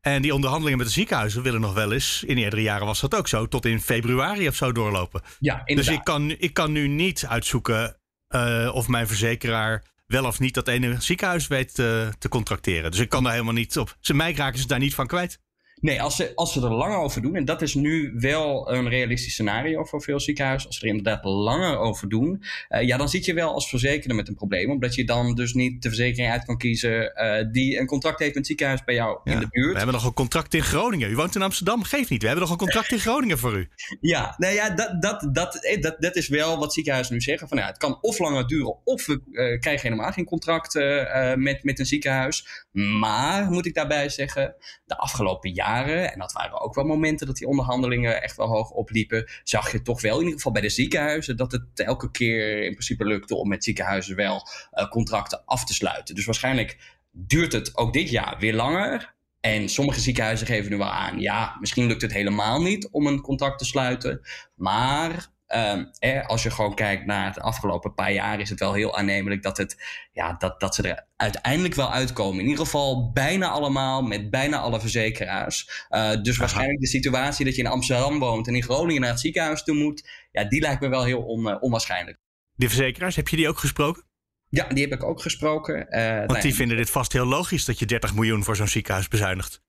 En 0.00 0.22
die 0.22 0.34
onderhandelingen 0.34 0.78
met 0.78 0.86
de 0.86 0.92
ziekenhuizen 0.92 1.42
willen 1.42 1.60
nog 1.60 1.74
wel 1.74 1.92
eens, 1.92 2.24
in 2.26 2.36
eerdere 2.36 2.62
jaren 2.62 2.86
was 2.86 3.00
dat 3.00 3.14
ook 3.14 3.28
zo, 3.28 3.48
tot 3.48 3.64
in 3.64 3.80
februari 3.80 4.48
of 4.48 4.54
zo 4.54 4.72
doorlopen. 4.72 5.22
Ja, 5.38 5.62
inderdaad. 5.64 5.84
Dus 5.84 5.94
ik 5.94 6.04
kan, 6.04 6.30
ik 6.30 6.54
kan 6.54 6.72
nu 6.72 6.88
niet 6.88 7.26
uitzoeken 7.26 7.96
uh, 8.34 8.70
of 8.72 8.88
mijn 8.88 9.06
verzekeraar 9.06 9.84
wel 10.06 10.24
of 10.24 10.38
niet 10.38 10.54
dat 10.54 10.68
ene 10.68 10.96
ziekenhuis 11.00 11.46
weet 11.46 11.78
uh, 11.78 12.08
te 12.08 12.28
contracteren. 12.28 12.90
Dus 12.90 13.00
ik 13.00 13.08
kan 13.08 13.22
daar 13.22 13.32
helemaal 13.32 13.54
niet 13.54 13.78
op. 13.78 13.96
Ze 14.00 14.14
mij 14.14 14.34
raken 14.34 14.58
ze 14.58 14.66
daar 14.66 14.78
niet 14.78 14.94
van 14.94 15.06
kwijt. 15.06 15.40
Nee, 15.80 16.02
als 16.02 16.16
ze, 16.16 16.32
als 16.34 16.52
ze 16.52 16.60
er 16.60 16.72
langer 16.72 16.98
over 16.98 17.22
doen, 17.22 17.36
en 17.36 17.44
dat 17.44 17.62
is 17.62 17.74
nu 17.74 18.14
wel 18.18 18.72
een 18.72 18.88
realistisch 18.88 19.32
scenario 19.32 19.84
voor 19.84 20.02
veel 20.02 20.20
ziekenhuizen, 20.20 20.68
als 20.68 20.78
ze 20.78 20.82
er 20.82 20.88
inderdaad 20.88 21.24
langer 21.24 21.78
over 21.78 22.08
doen, 22.08 22.42
uh, 22.68 22.82
ja, 22.82 22.96
dan 22.96 23.08
zit 23.08 23.24
je 23.24 23.34
wel 23.34 23.52
als 23.52 23.68
verzekerde 23.68 24.14
met 24.14 24.28
een 24.28 24.34
probleem, 24.34 24.70
omdat 24.70 24.94
je 24.94 25.04
dan 25.04 25.34
dus 25.34 25.54
niet 25.54 25.82
de 25.82 25.88
verzekering 25.88 26.32
uit 26.32 26.44
kan 26.44 26.58
kiezen 26.58 27.12
uh, 27.14 27.52
die 27.52 27.78
een 27.78 27.86
contract 27.86 28.18
heeft 28.18 28.34
met 28.34 28.38
het 28.38 28.46
ziekenhuis 28.46 28.84
bij 28.84 28.94
jou 28.94 29.20
ja, 29.24 29.32
in 29.32 29.40
de 29.40 29.48
buurt. 29.50 29.72
We 29.72 29.76
hebben 29.76 29.94
nog 29.94 30.04
een 30.04 30.12
contract 30.12 30.54
in 30.54 30.62
Groningen. 30.62 31.10
U 31.10 31.16
woont 31.16 31.34
in 31.34 31.42
Amsterdam, 31.42 31.82
geeft 31.82 32.10
niet. 32.10 32.20
We 32.20 32.26
hebben 32.26 32.44
nog 32.44 32.52
een 32.52 32.64
contract 32.64 32.92
in 32.92 32.98
Groningen 32.98 33.38
voor 33.38 33.56
u. 33.56 33.68
Ja, 34.00 34.34
nou 34.36 34.54
ja, 34.54 34.70
dat, 34.70 35.02
dat, 35.02 35.28
dat, 35.32 35.64
eh, 35.64 35.80
dat, 35.80 35.96
dat 35.98 36.16
is 36.16 36.28
wel 36.28 36.58
wat 36.58 36.72
ziekenhuizen 36.72 37.14
nu 37.14 37.20
zeggen. 37.20 37.48
Van, 37.48 37.58
ja, 37.58 37.66
het 37.66 37.78
kan 37.78 37.98
of 38.00 38.18
langer 38.18 38.46
duren, 38.46 38.76
of 38.84 39.06
we 39.06 39.20
uh, 39.30 39.60
krijgen 39.60 39.88
helemaal 39.88 40.12
geen 40.12 40.24
contract 40.24 40.74
uh, 40.74 41.34
met, 41.34 41.64
met 41.64 41.78
een 41.78 41.86
ziekenhuis. 41.86 42.66
Maar, 42.72 43.50
moet 43.50 43.66
ik 43.66 43.74
daarbij 43.74 44.08
zeggen, 44.08 44.54
de 44.84 44.96
afgelopen 44.96 45.50
jaren 45.50 45.69
en 45.78 46.18
dat 46.18 46.32
waren 46.32 46.60
ook 46.60 46.74
wel 46.74 46.84
momenten 46.84 47.26
dat 47.26 47.36
die 47.36 47.46
onderhandelingen 47.46 48.22
echt 48.22 48.36
wel 48.36 48.46
hoog 48.46 48.70
opliepen, 48.70 49.30
zag 49.42 49.72
je 49.72 49.82
toch 49.82 50.00
wel 50.00 50.14
in 50.14 50.20
ieder 50.20 50.36
geval 50.36 50.52
bij 50.52 50.62
de 50.62 50.68
ziekenhuizen 50.68 51.36
dat 51.36 51.52
het 51.52 51.64
elke 51.74 52.10
keer 52.10 52.62
in 52.62 52.72
principe 52.72 53.04
lukte 53.04 53.34
om 53.34 53.48
met 53.48 53.64
ziekenhuizen 53.64 54.16
wel 54.16 54.48
uh, 54.72 54.88
contracten 54.88 55.42
af 55.44 55.64
te 55.64 55.74
sluiten. 55.74 56.14
Dus 56.14 56.24
waarschijnlijk 56.24 56.98
duurt 57.10 57.52
het 57.52 57.76
ook 57.76 57.92
dit 57.92 58.10
jaar 58.10 58.36
weer 58.38 58.54
langer. 58.54 59.18
En 59.40 59.68
sommige 59.68 60.00
ziekenhuizen 60.00 60.46
geven 60.46 60.70
nu 60.70 60.76
wel 60.76 60.90
aan, 60.90 61.20
ja, 61.20 61.56
misschien 61.60 61.86
lukt 61.86 62.02
het 62.02 62.12
helemaal 62.12 62.62
niet 62.62 62.88
om 62.90 63.06
een 63.06 63.20
contract 63.20 63.58
te 63.58 63.64
sluiten. 63.64 64.20
Maar 64.54 65.32
Um, 65.56 65.90
eh, 65.98 66.26
als 66.26 66.42
je 66.42 66.50
gewoon 66.50 66.74
kijkt 66.74 67.06
naar 67.06 67.32
de 67.32 67.40
afgelopen 67.40 67.94
paar 67.94 68.12
jaar, 68.12 68.40
is 68.40 68.50
het 68.50 68.58
wel 68.58 68.72
heel 68.72 68.96
aannemelijk 68.96 69.42
dat, 69.42 69.56
het, 69.56 69.82
ja, 70.12 70.34
dat, 70.38 70.60
dat 70.60 70.74
ze 70.74 70.82
er 70.82 71.06
uiteindelijk 71.16 71.74
wel 71.74 71.92
uitkomen. 71.92 72.40
In 72.40 72.48
ieder 72.48 72.64
geval 72.64 73.12
bijna 73.12 73.48
allemaal 73.48 74.02
met 74.02 74.30
bijna 74.30 74.58
alle 74.58 74.80
verzekeraars. 74.80 75.86
Uh, 75.90 76.10
dus 76.10 76.30
Aha. 76.30 76.40
waarschijnlijk 76.40 76.80
de 76.80 76.86
situatie 76.86 77.44
dat 77.44 77.54
je 77.54 77.62
in 77.62 77.68
Amsterdam 77.68 78.18
woont 78.18 78.46
en 78.46 78.54
in 78.54 78.62
Groningen 78.62 79.00
naar 79.00 79.10
het 79.10 79.20
ziekenhuis 79.20 79.62
toe 79.62 79.76
moet, 79.76 80.08
ja, 80.32 80.44
die 80.44 80.60
lijkt 80.60 80.80
me 80.80 80.88
wel 80.88 81.04
heel 81.04 81.22
on, 81.22 81.46
uh, 81.46 81.56
onwaarschijnlijk. 81.60 82.18
Die 82.56 82.68
verzekeraars, 82.68 83.16
heb 83.16 83.28
je 83.28 83.36
die 83.36 83.48
ook 83.48 83.58
gesproken? 83.58 84.02
Ja, 84.48 84.68
die 84.68 84.82
heb 84.82 84.92
ik 84.92 85.04
ook 85.04 85.20
gesproken. 85.20 85.86
Uh, 85.90 86.16
Want 86.16 86.28
nou, 86.28 86.40
die 86.40 86.54
vinden 86.54 86.76
dit 86.76 86.90
vast 86.90 87.12
heel 87.12 87.26
logisch 87.26 87.64
dat 87.64 87.78
je 87.78 87.86
30 87.86 88.14
miljoen 88.14 88.44
voor 88.44 88.56
zo'n 88.56 88.68
ziekenhuis 88.68 89.08
bezuinigt. 89.08 89.62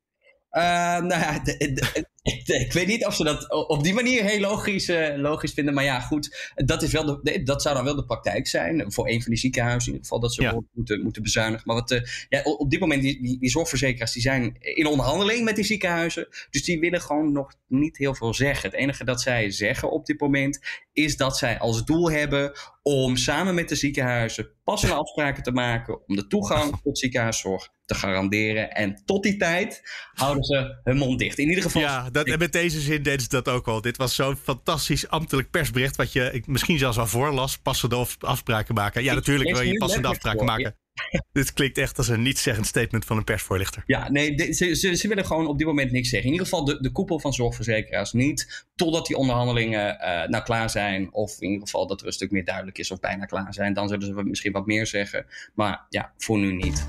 Uh, 0.52 0.62
nou 0.98 1.08
ja, 1.08 1.40
de, 1.40 1.58
de, 1.58 2.10
ik, 2.22 2.48
ik, 2.48 2.74
weet 2.74 2.88
niet 2.88 3.06
of 3.06 3.16
ze 3.16 3.24
dat 3.24 3.52
op 3.68 3.84
die 3.84 3.94
manier 3.94 4.24
heel 4.24 4.40
logisch, 4.40 4.90
uh, 4.90 5.16
logisch 5.16 5.54
vinden. 5.54 5.74
Maar 5.74 5.84
ja, 5.84 6.00
goed, 6.00 6.52
dat, 6.56 6.82
is 6.82 6.92
wel 6.92 7.22
de, 7.24 7.44
dat 7.44 7.62
zou 7.62 7.76
dan 7.76 7.84
wel 7.84 7.96
de 7.96 8.06
praktijk 8.06 8.48
zijn. 8.48 8.92
Voor 8.92 9.10
een 9.10 9.22
van 9.22 9.32
die 9.32 9.40
ziekenhuizen 9.40 9.88
in 9.88 9.94
ieder 9.94 10.08
geval, 10.08 10.20
dat 10.20 10.34
ze 10.34 10.42
ja. 10.42 10.62
moeten, 10.74 11.02
moeten 11.02 11.22
bezuinigen. 11.22 11.68
Maar 11.68 11.76
wat, 11.76 11.92
uh, 11.92 12.02
ja, 12.30 12.42
op 12.42 12.72
dit 12.72 12.80
moment, 12.80 13.02
die, 13.02 13.22
die, 13.22 13.40
die, 13.40 13.50
zorgverzekeraars 13.50 14.12
die 14.12 14.22
zijn 14.22 14.56
in 14.60 14.86
onderhandeling 14.86 15.44
met 15.46 15.56
die 15.56 15.66
ziekenhuizen. 15.66 16.28
Dus 16.50 16.64
die 16.64 16.80
willen 16.80 17.02
gewoon 17.02 17.32
nog 17.32 17.54
niet 17.68 17.98
heel 17.98 18.16
veel 18.16 18.34
zeggen. 18.34 18.70
Het 18.70 18.80
enige 18.80 19.04
dat 19.04 19.22
zij 19.22 19.52
zeggen 19.52 19.92
op 19.92 20.06
dit 20.06 20.20
moment 20.20 20.60
is 20.94 21.18
dat 21.18 21.38
zij 21.38 21.60
als 21.60 21.86
doel 21.86 22.12
hebben 22.12 22.52
om 22.82 23.18
samen 23.18 23.56
met 23.56 23.70
de 23.70 23.76
ziekenhuizen 23.76 24.50
passende 24.64 24.96
afspraken 24.96 25.44
te 25.44 25.52
maken 25.52 26.08
om 26.08 26.16
de 26.16 26.28
toegang 26.28 26.76
tot 26.84 27.00
ziekenhuiszorg 27.00 27.70
te 27.92 28.00
garanderen. 28.00 28.72
En 28.72 29.02
tot 29.06 29.24
die 29.24 29.38
tijd 29.38 29.82
houden 30.14 30.44
ze 30.44 30.80
hun 30.84 30.98
mond 30.98 31.20
dicht. 31.20 31.38
In 31.38 31.48
ieder 31.48 31.64
geval. 31.64 31.82
Ja, 31.82 32.10
dat, 32.10 32.28
en 32.28 32.40
met 32.40 32.52
deze 32.52 32.80
zin 32.80 33.04
deden 33.04 33.22
ze 33.22 33.30
dat 33.30 33.50
ook 33.50 33.68
al. 33.68 33.82
Dit 33.82 33.98
was 33.98 34.16
zo'n 34.16 34.36
fantastisch 34.36 35.08
ambtelijk 35.08 35.50
persbericht. 35.50 35.96
wat 35.96 36.14
je 36.14 36.44
misschien 36.46 36.78
zelfs 36.78 36.98
al 36.98 37.08
voorlas. 37.08 37.58
Passende 37.58 38.06
afspraken 38.20 38.76
maken. 38.76 39.04
Ja, 39.04 39.14
natuurlijk 39.14 39.52
wil 39.52 39.62
je 39.62 39.78
passende 39.78 40.08
afspraken 40.08 40.46
maken. 40.46 40.76
Dit 41.32 41.54
klinkt 41.54 41.78
echt 41.78 41.98
als 41.98 42.08
een 42.08 42.22
niet-zeggend 42.22 42.66
statement 42.66 43.06
van 43.06 43.18
een 43.18 43.24
persvoorlichter. 43.24 43.84
Ja, 43.86 44.12
nee, 44.12 44.54
ze, 44.54 44.76
ze, 44.76 44.96
ze, 44.96 45.08
willen 45.08 45.26
gewoon 45.26 45.48
op 45.48 45.58
dit 45.58 45.68
moment 45.68 45.92
niks 45.92 46.10
zeggen. 46.10 46.28
In 46.28 46.34
ieder 46.34 46.48
geval 46.50 46.66
de, 46.66 46.82
de 46.82 46.92
koepel 46.92 47.20
van 47.20 47.34
zorgverzekeraars 47.34 48.14
niet. 48.14 48.66
Totdat 48.76 49.08
die 49.08 49.18
onderhandelingen 49.18 49.98
uh, 50.02 50.28
nou 50.28 50.44
klaar 50.44 50.70
zijn. 50.70 51.14
Of 51.14 51.42
in 51.42 51.50
ieder 51.50 51.68
geval 51.68 51.88
dat 51.88 52.02
er 52.02 52.08
een 52.08 52.14
stuk 52.14 52.32
meer 52.32 52.46
duidelijk 52.46 52.78
is 52.78 52.92
of 52.92 53.00
bijna 53.00 53.26
klaar 53.26 53.54
zijn. 53.54 53.74
Dan 53.74 53.88
zullen 53.88 54.06
ze 54.06 54.24
misschien 54.24 54.52
wat 54.52 54.66
meer 54.66 54.88
zeggen. 54.88 55.26
Maar 55.54 55.86
ja, 55.90 56.14
voor 56.18 56.38
nu 56.38 56.54
niet. 56.54 56.86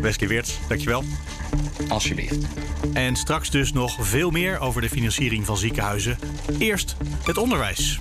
Wesley 0.00 0.28
Weerts, 0.28 0.58
dankjewel. 0.68 1.04
Alsjeblieft. 1.88 2.46
En 2.92 3.16
straks 3.16 3.50
dus 3.50 3.72
nog 3.72 3.96
veel 4.00 4.30
meer 4.30 4.58
over 4.58 4.80
de 4.80 4.88
financiering 4.88 5.46
van 5.46 5.56
ziekenhuizen. 5.56 6.18
Eerst 6.58 6.96
het 7.24 7.38
onderwijs. 7.38 8.00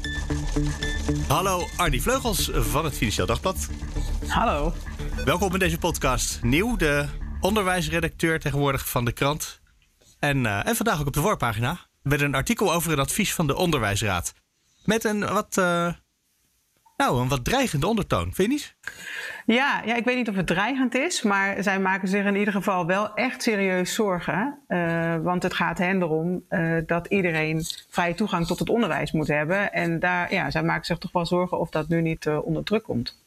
Hallo, 1.27 1.67
Arnie 1.77 2.01
Vleugels 2.01 2.49
van 2.53 2.85
het 2.85 2.93
Financieel 2.93 3.25
Dagblad. 3.25 3.69
Hallo. 4.27 4.73
Welkom 5.25 5.53
in 5.53 5.59
deze 5.59 5.77
podcast. 5.77 6.39
Nieuw, 6.43 6.75
de 6.75 7.05
onderwijsredacteur 7.39 8.39
tegenwoordig 8.39 8.89
van 8.89 9.05
de 9.05 9.11
krant. 9.11 9.61
En, 10.19 10.37
uh, 10.37 10.67
en 10.67 10.75
vandaag 10.75 10.99
ook 10.99 11.07
op 11.07 11.13
de 11.13 11.21
voorpagina 11.21 11.79
met 12.01 12.21
een 12.21 12.35
artikel 12.35 12.73
over 12.73 12.89
het 12.89 12.99
advies 12.99 13.33
van 13.33 13.47
de 13.47 13.55
Onderwijsraad. 13.55 14.33
Met 14.85 15.03
een 15.03 15.19
wat, 15.19 15.57
uh, 15.57 15.93
nou, 16.99 17.21
een 17.21 17.27
wat 17.27 17.45
dreigende 17.45 17.87
ondertoon, 17.87 18.33
vind 18.33 18.37
je 18.37 18.47
niet? 18.47 18.75
Ja, 19.45 19.81
ja, 19.85 19.95
ik 19.95 20.05
weet 20.05 20.15
niet 20.15 20.29
of 20.29 20.35
het 20.35 20.47
dreigend 20.47 20.95
is, 20.95 21.21
maar 21.21 21.63
zij 21.63 21.79
maken 21.79 22.07
zich 22.07 22.25
in 22.25 22.35
ieder 22.35 22.53
geval 22.53 22.85
wel 22.85 23.13
echt 23.13 23.43
serieus 23.43 23.93
zorgen. 23.93 24.59
Uh, 24.67 25.15
want 25.17 25.43
het 25.43 25.53
gaat 25.53 25.77
hen 25.77 26.01
erom 26.01 26.43
uh, 26.49 26.77
dat 26.85 27.07
iedereen 27.07 27.65
vrije 27.89 28.13
toegang 28.13 28.47
tot 28.47 28.59
het 28.59 28.69
onderwijs 28.69 29.11
moet 29.11 29.27
hebben. 29.27 29.73
En 29.73 29.99
daar, 29.99 30.33
ja, 30.33 30.51
zij 30.51 30.63
maken 30.63 30.85
zich 30.85 30.97
toch 30.97 31.11
wel 31.11 31.25
zorgen 31.25 31.59
of 31.59 31.69
dat 31.69 31.87
nu 31.87 32.01
niet 32.01 32.25
uh, 32.25 32.45
onder 32.45 32.63
druk 32.63 32.83
komt. 32.83 33.17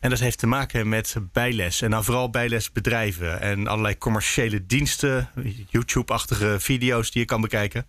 En 0.00 0.10
dat 0.10 0.18
heeft 0.18 0.38
te 0.38 0.46
maken 0.46 0.88
met 0.88 1.16
bijles. 1.32 1.82
En 1.82 1.90
dan 1.90 2.04
vooral 2.04 2.30
bijlesbedrijven 2.30 3.40
en 3.40 3.66
allerlei 3.66 3.98
commerciële 3.98 4.66
diensten, 4.66 5.28
YouTube-achtige 5.68 6.60
video's 6.60 7.10
die 7.10 7.20
je 7.20 7.26
kan 7.26 7.40
bekijken. 7.40 7.86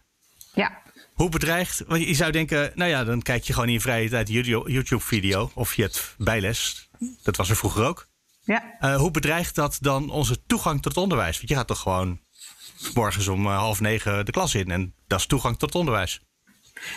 Ja. 0.54 0.82
Hoe 1.14 1.30
bedreigt? 1.30 1.84
Want 1.88 2.08
je 2.08 2.14
zou 2.14 2.32
denken, 2.32 2.72
nou 2.76 2.90
ja, 2.90 3.04
dan 3.04 3.22
kijk 3.22 3.44
je 3.44 3.54
gewoon 3.54 3.68
in 3.68 3.74
je 3.74 3.82
vrije 3.82 4.10
tijd 4.10 4.30
YouTube-video 4.30 5.52
of 5.54 5.74
je 5.74 5.82
hebt 5.82 6.16
bijles. 6.18 6.90
Dat 7.24 7.36
was 7.36 7.50
er 7.50 7.56
vroeger 7.56 7.86
ook. 7.86 8.08
Ja. 8.44 8.78
Uh, 8.80 8.96
hoe 8.96 9.12
bedreigt 9.12 9.56
dat 9.56 9.78
dan 9.82 10.10
onze 10.10 10.46
toegang 10.46 10.82
tot 10.82 10.98
onderwijs? 10.98 11.38
Want 11.38 11.50
je 11.50 11.56
gaat 11.56 11.68
toch 11.68 11.80
gewoon 11.80 12.20
morgens 12.94 13.28
om 13.28 13.46
uh, 13.46 13.58
half 13.58 13.80
negen 13.80 14.26
de 14.26 14.32
klas 14.32 14.56
in 14.56 14.72
en 14.72 14.94
dat 15.08 15.20
is 15.20 15.26
toegang 15.26 15.60
tot 15.60 15.76
onderwijs. 15.76 16.22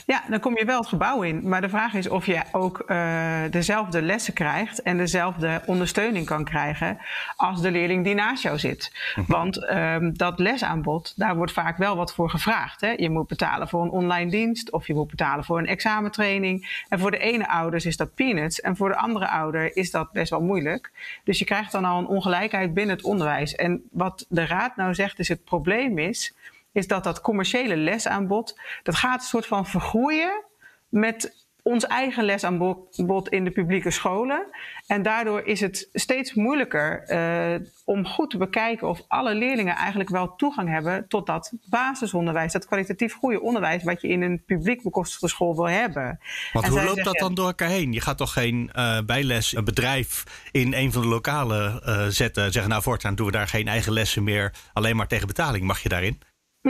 Ja, 0.06 0.22
dan 0.28 0.40
kom 0.40 0.58
je 0.58 0.64
wel 0.64 0.78
het 0.78 0.88
gebouw 0.88 1.22
in. 1.22 1.48
Maar 1.48 1.60
de 1.60 1.68
vraag 1.68 1.94
is 1.94 2.08
of 2.08 2.26
je 2.26 2.42
ook 2.52 2.82
uh, 2.86 3.42
dezelfde 3.50 4.02
lessen 4.02 4.34
krijgt 4.34 4.82
en 4.82 4.96
dezelfde 4.96 5.62
ondersteuning 5.66 6.26
kan 6.26 6.44
krijgen 6.44 6.98
als 7.36 7.60
de 7.60 7.70
leerling 7.70 8.04
die 8.04 8.14
naast 8.14 8.42
jou 8.42 8.58
zit. 8.58 8.92
Mhm. 9.14 9.32
Want 9.32 9.70
um, 9.70 10.16
dat 10.16 10.38
lesaanbod, 10.38 11.12
daar 11.16 11.36
wordt 11.36 11.52
vaak 11.52 11.76
wel 11.76 11.96
wat 11.96 12.14
voor 12.14 12.30
gevraagd. 12.30 12.80
Hè? 12.80 12.90
Je 12.96 13.10
moet 13.10 13.26
betalen 13.26 13.68
voor 13.68 13.82
een 13.82 13.90
online 13.90 14.30
dienst 14.30 14.72
of 14.72 14.86
je 14.86 14.94
moet 14.94 15.08
betalen 15.08 15.44
voor 15.44 15.58
een 15.58 15.66
examentraining. 15.66 16.84
En 16.88 16.98
voor 16.98 17.10
de 17.10 17.18
ene 17.18 17.48
ouders 17.48 17.86
is 17.86 17.96
dat 17.96 18.14
peanuts 18.14 18.60
en 18.60 18.76
voor 18.76 18.88
de 18.88 18.96
andere 18.96 19.28
ouder 19.28 19.76
is 19.76 19.90
dat 19.90 20.12
best 20.12 20.30
wel 20.30 20.42
moeilijk. 20.42 20.90
Dus 21.24 21.38
je 21.38 21.44
krijgt 21.44 21.72
dan 21.72 21.84
al 21.84 21.98
een 21.98 22.06
ongelijkheid 22.06 22.74
binnen 22.74 22.96
het 22.96 23.04
onderwijs. 23.04 23.54
En 23.54 23.82
wat 23.90 24.26
de 24.28 24.46
raad 24.46 24.76
nou 24.76 24.94
zegt 24.94 25.18
is 25.18 25.28
het 25.28 25.44
probleem 25.44 25.98
is 25.98 26.34
is 26.74 26.86
dat 26.86 27.04
dat 27.04 27.20
commerciële 27.20 27.76
lesaanbod, 27.76 28.60
dat 28.82 28.94
gaat 28.94 29.20
een 29.20 29.26
soort 29.26 29.46
van 29.46 29.66
vergroeien 29.66 30.44
met 30.88 31.42
ons 31.64 31.86
eigen 31.86 32.24
lesaanbod 32.24 33.28
in 33.28 33.44
de 33.44 33.50
publieke 33.50 33.90
scholen. 33.90 34.46
En 34.86 35.02
daardoor 35.02 35.42
is 35.42 35.60
het 35.60 35.88
steeds 35.92 36.34
moeilijker 36.34 37.04
uh, 37.06 37.66
om 37.84 38.06
goed 38.06 38.30
te 38.30 38.36
bekijken 38.36 38.88
of 38.88 39.04
alle 39.08 39.34
leerlingen 39.34 39.74
eigenlijk 39.74 40.10
wel 40.10 40.34
toegang 40.36 40.68
hebben 40.68 41.08
tot 41.08 41.26
dat 41.26 41.52
basisonderwijs, 41.70 42.52
dat 42.52 42.66
kwalitatief 42.66 43.14
goede 43.14 43.40
onderwijs 43.40 43.82
wat 43.82 44.00
je 44.00 44.08
in 44.08 44.22
een 44.22 44.42
publiek 44.46 44.82
bekostigde 44.82 45.28
school 45.28 45.54
wil 45.54 45.68
hebben. 45.68 46.20
Want 46.52 46.64
en 46.64 46.70
hoe 46.70 46.84
loopt 46.84 47.04
dat 47.04 47.18
dan 47.18 47.34
door 47.34 47.46
elkaar 47.46 47.68
heen? 47.68 47.92
Je 47.92 48.00
gaat 48.00 48.18
toch 48.18 48.32
geen 48.32 48.70
uh, 48.74 48.98
bijles, 49.06 49.56
een 49.56 49.64
bedrijf 49.64 50.24
in 50.50 50.74
een 50.74 50.92
van 50.92 51.02
de 51.02 51.08
lokalen 51.08 51.80
uh, 51.84 52.06
zetten, 52.06 52.52
zeggen 52.52 52.70
nou 52.70 52.82
voortaan 52.82 53.14
doen 53.14 53.26
we 53.26 53.32
daar 53.32 53.48
geen 53.48 53.68
eigen 53.68 53.92
lessen 53.92 54.24
meer, 54.24 54.52
alleen 54.72 54.96
maar 54.96 55.08
tegen 55.08 55.26
betaling. 55.26 55.64
Mag 55.64 55.82
je 55.82 55.88
daarin? 55.88 56.20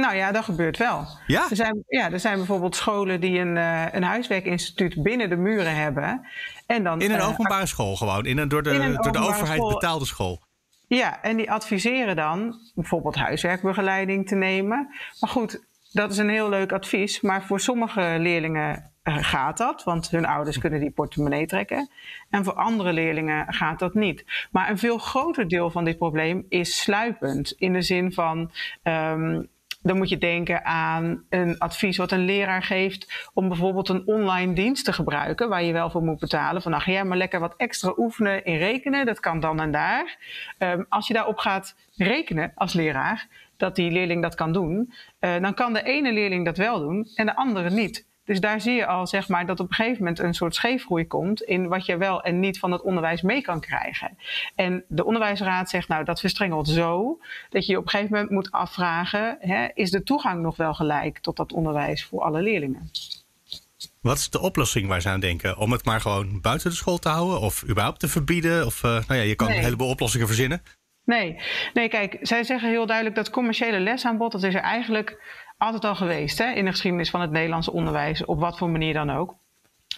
Nou 0.03 0.17
ja, 0.17 0.33
dat 0.33 0.45
gebeurt 0.45 0.77
wel. 0.77 1.07
Ja? 1.27 1.47
Er 1.51 1.57
zijn, 1.57 1.85
ja, 1.89 2.11
er 2.11 2.21
zijn 2.21 2.37
bijvoorbeeld 2.37 2.77
scholen 2.77 3.21
die 3.21 3.39
een, 3.39 3.57
uh, 3.57 3.85
een 3.93 4.03
huiswerkinstituut 4.03 5.03
binnen 5.03 5.29
de 5.29 5.37
muren 5.37 5.75
hebben. 5.75 6.27
En 6.67 6.85
dan, 6.85 7.01
in 7.01 7.11
een 7.11 7.19
uh, 7.19 7.29
openbare 7.29 7.67
school 7.67 7.97
gewoon, 7.97 8.27
in 8.27 8.39
een 8.39 8.49
door 8.49 8.63
de, 8.63 8.71
een 8.71 8.95
door 8.95 9.13
de 9.13 9.19
overheid 9.19 9.59
school. 9.59 9.73
betaalde 9.73 10.05
school. 10.05 10.43
Ja, 10.87 11.23
en 11.23 11.37
die 11.37 11.51
adviseren 11.51 12.17
dan 12.17 12.61
bijvoorbeeld 12.75 13.15
huiswerkbegeleiding 13.15 14.29
te 14.29 14.35
nemen. 14.35 14.95
Maar 15.21 15.31
goed, 15.31 15.65
dat 15.93 16.11
is 16.11 16.19
een 16.19 16.29
heel 16.29 16.49
leuk 16.49 16.73
advies. 16.73 17.21
Maar 17.21 17.43
voor 17.43 17.61
sommige 17.61 18.17
leerlingen 18.19 18.91
uh, 19.05 19.17
gaat 19.21 19.57
dat, 19.57 19.85
want 19.85 20.11
hun 20.11 20.27
ouders 20.27 20.59
kunnen 20.59 20.81
die 20.81 20.91
portemonnee 20.91 21.47
trekken. 21.47 21.89
En 22.31 22.45
voor 22.45 22.55
andere 22.55 22.93
leerlingen 22.93 23.53
gaat 23.55 23.79
dat 23.79 23.95
niet. 23.95 24.25
Maar 24.51 24.71
een 24.71 24.79
veel 24.79 24.99
groter 24.99 25.49
deel 25.49 25.71
van 25.71 25.85
dit 25.85 25.99
probleem 25.99 26.47
is 26.49 26.81
sluipend. 26.81 27.51
In 27.51 27.73
de 27.73 27.83
zin 27.83 28.13
van. 28.13 28.51
Um, 28.83 29.53
dan 29.85 29.97
moet 29.97 30.09
je 30.09 30.19
denken 30.19 30.64
aan 30.64 31.25
een 31.29 31.59
advies 31.59 31.97
wat 31.97 32.12
een 32.12 32.25
leraar 32.25 32.62
geeft 32.62 33.29
om 33.35 33.49
bijvoorbeeld 33.49 33.88
een 33.88 34.07
online 34.07 34.53
dienst 34.53 34.85
te 34.85 34.93
gebruiken 34.93 35.49
waar 35.49 35.62
je 35.62 35.73
wel 35.73 35.91
voor 35.91 36.03
moet 36.03 36.19
betalen. 36.19 36.62
Van 36.62 36.71
nou 36.71 36.83
ga 36.83 36.93
jij 36.93 37.05
maar 37.05 37.17
lekker 37.17 37.41
wat 37.41 37.55
extra 37.57 37.95
oefenen 37.97 38.45
in 38.45 38.57
rekenen, 38.57 39.07
dat 39.07 39.21
kan 39.21 39.41
dan 39.41 39.61
en 39.61 39.71
daar. 39.71 40.19
Um, 40.59 40.87
als 40.88 41.07
je 41.07 41.14
daarop 41.14 41.38
gaat 41.38 41.76
rekenen 41.97 42.53
als 42.55 42.73
leraar, 42.73 43.29
dat 43.57 43.76
die 43.76 43.91
leerling 43.91 44.23
dat 44.23 44.35
kan 44.35 44.53
doen, 44.53 44.93
uh, 45.21 45.41
dan 45.41 45.55
kan 45.55 45.73
de 45.73 45.83
ene 45.83 46.12
leerling 46.12 46.45
dat 46.45 46.57
wel 46.57 46.79
doen 46.79 47.09
en 47.14 47.26
de 47.26 47.37
andere 47.37 47.71
niet. 47.71 48.07
Dus 48.25 48.40
daar 48.40 48.61
zie 48.61 48.75
je 48.75 48.87
al 48.87 49.07
zeg 49.07 49.28
maar, 49.28 49.47
dat 49.47 49.61
op 49.61 49.69
een 49.69 49.75
gegeven 49.75 49.99
moment 49.99 50.19
een 50.19 50.35
soort 50.35 50.54
scheefgroei 50.54 51.07
komt 51.07 51.43
in 51.43 51.69
wat 51.69 51.87
je 51.87 51.97
wel 51.97 52.23
en 52.23 52.40
niet 52.40 52.59
van 52.59 52.73
het 52.73 52.83
onderwijs 52.83 53.23
mee 53.23 53.40
kan 53.40 53.61
krijgen. 53.61 54.16
En 54.54 54.85
de 54.88 55.04
onderwijsraad 55.04 55.71
zegt 55.71 55.88
nou 55.88 56.04
dat 56.04 56.21
verstrengelt 56.21 56.69
zo 56.69 57.19
dat 57.50 57.66
je 57.66 57.73
je 57.73 57.78
op 57.78 57.85
een 57.85 57.90
gegeven 57.90 58.12
moment 58.12 58.31
moet 58.31 58.50
afvragen: 58.50 59.37
hè, 59.40 59.69
is 59.75 59.90
de 59.90 60.02
toegang 60.02 60.43
nog 60.43 60.57
wel 60.57 60.75
gelijk 60.75 61.19
tot 61.19 61.37
dat 61.37 61.52
onderwijs 61.52 62.04
voor 62.04 62.23
alle 62.23 62.43
leerlingen? 62.43 62.90
Wat 64.00 64.19
is 64.19 64.31
de 64.31 64.40
oplossing 64.40 64.88
waar 64.88 65.00
ze 65.00 65.09
aan 65.09 65.21
denken? 65.21 65.57
Om 65.57 65.73
het 65.73 65.85
maar 65.85 66.00
gewoon 66.00 66.40
buiten 66.40 66.71
de 66.71 66.76
school 66.76 66.99
te 66.99 67.09
houden 67.09 67.40
of 67.40 67.64
überhaupt 67.69 68.00
te 68.00 68.09
verbieden? 68.09 68.66
Of 68.66 68.83
uh, 68.83 68.90
nou 68.90 69.14
ja, 69.14 69.23
je 69.23 69.35
kan 69.35 69.49
nee. 69.49 69.57
een 69.57 69.64
heleboel 69.64 69.88
oplossingen 69.88 70.26
verzinnen. 70.26 70.62
Nee. 71.04 71.37
nee, 71.75 71.88
kijk, 71.88 72.19
zij 72.21 72.45
zeggen 72.45 72.71
heel 72.71 72.87
duidelijk 72.87 73.16
dat 73.16 73.31
commerciële 73.31 73.81
lesaanbod, 73.81 74.33
dat 74.33 74.43
is 74.43 74.54
er 74.54 74.61
eigenlijk 74.61 75.23
altijd 75.57 75.85
al 75.85 75.95
geweest 75.95 76.39
hè, 76.39 76.53
in 76.53 76.65
de 76.65 76.71
geschiedenis 76.71 77.11
van 77.11 77.21
het 77.21 77.31
Nederlandse 77.31 77.73
onderwijs, 77.73 78.25
op 78.25 78.41
wat 78.41 78.59
voor 78.59 78.71
manier 78.71 78.93
dan 78.93 79.11
ook. 79.11 79.37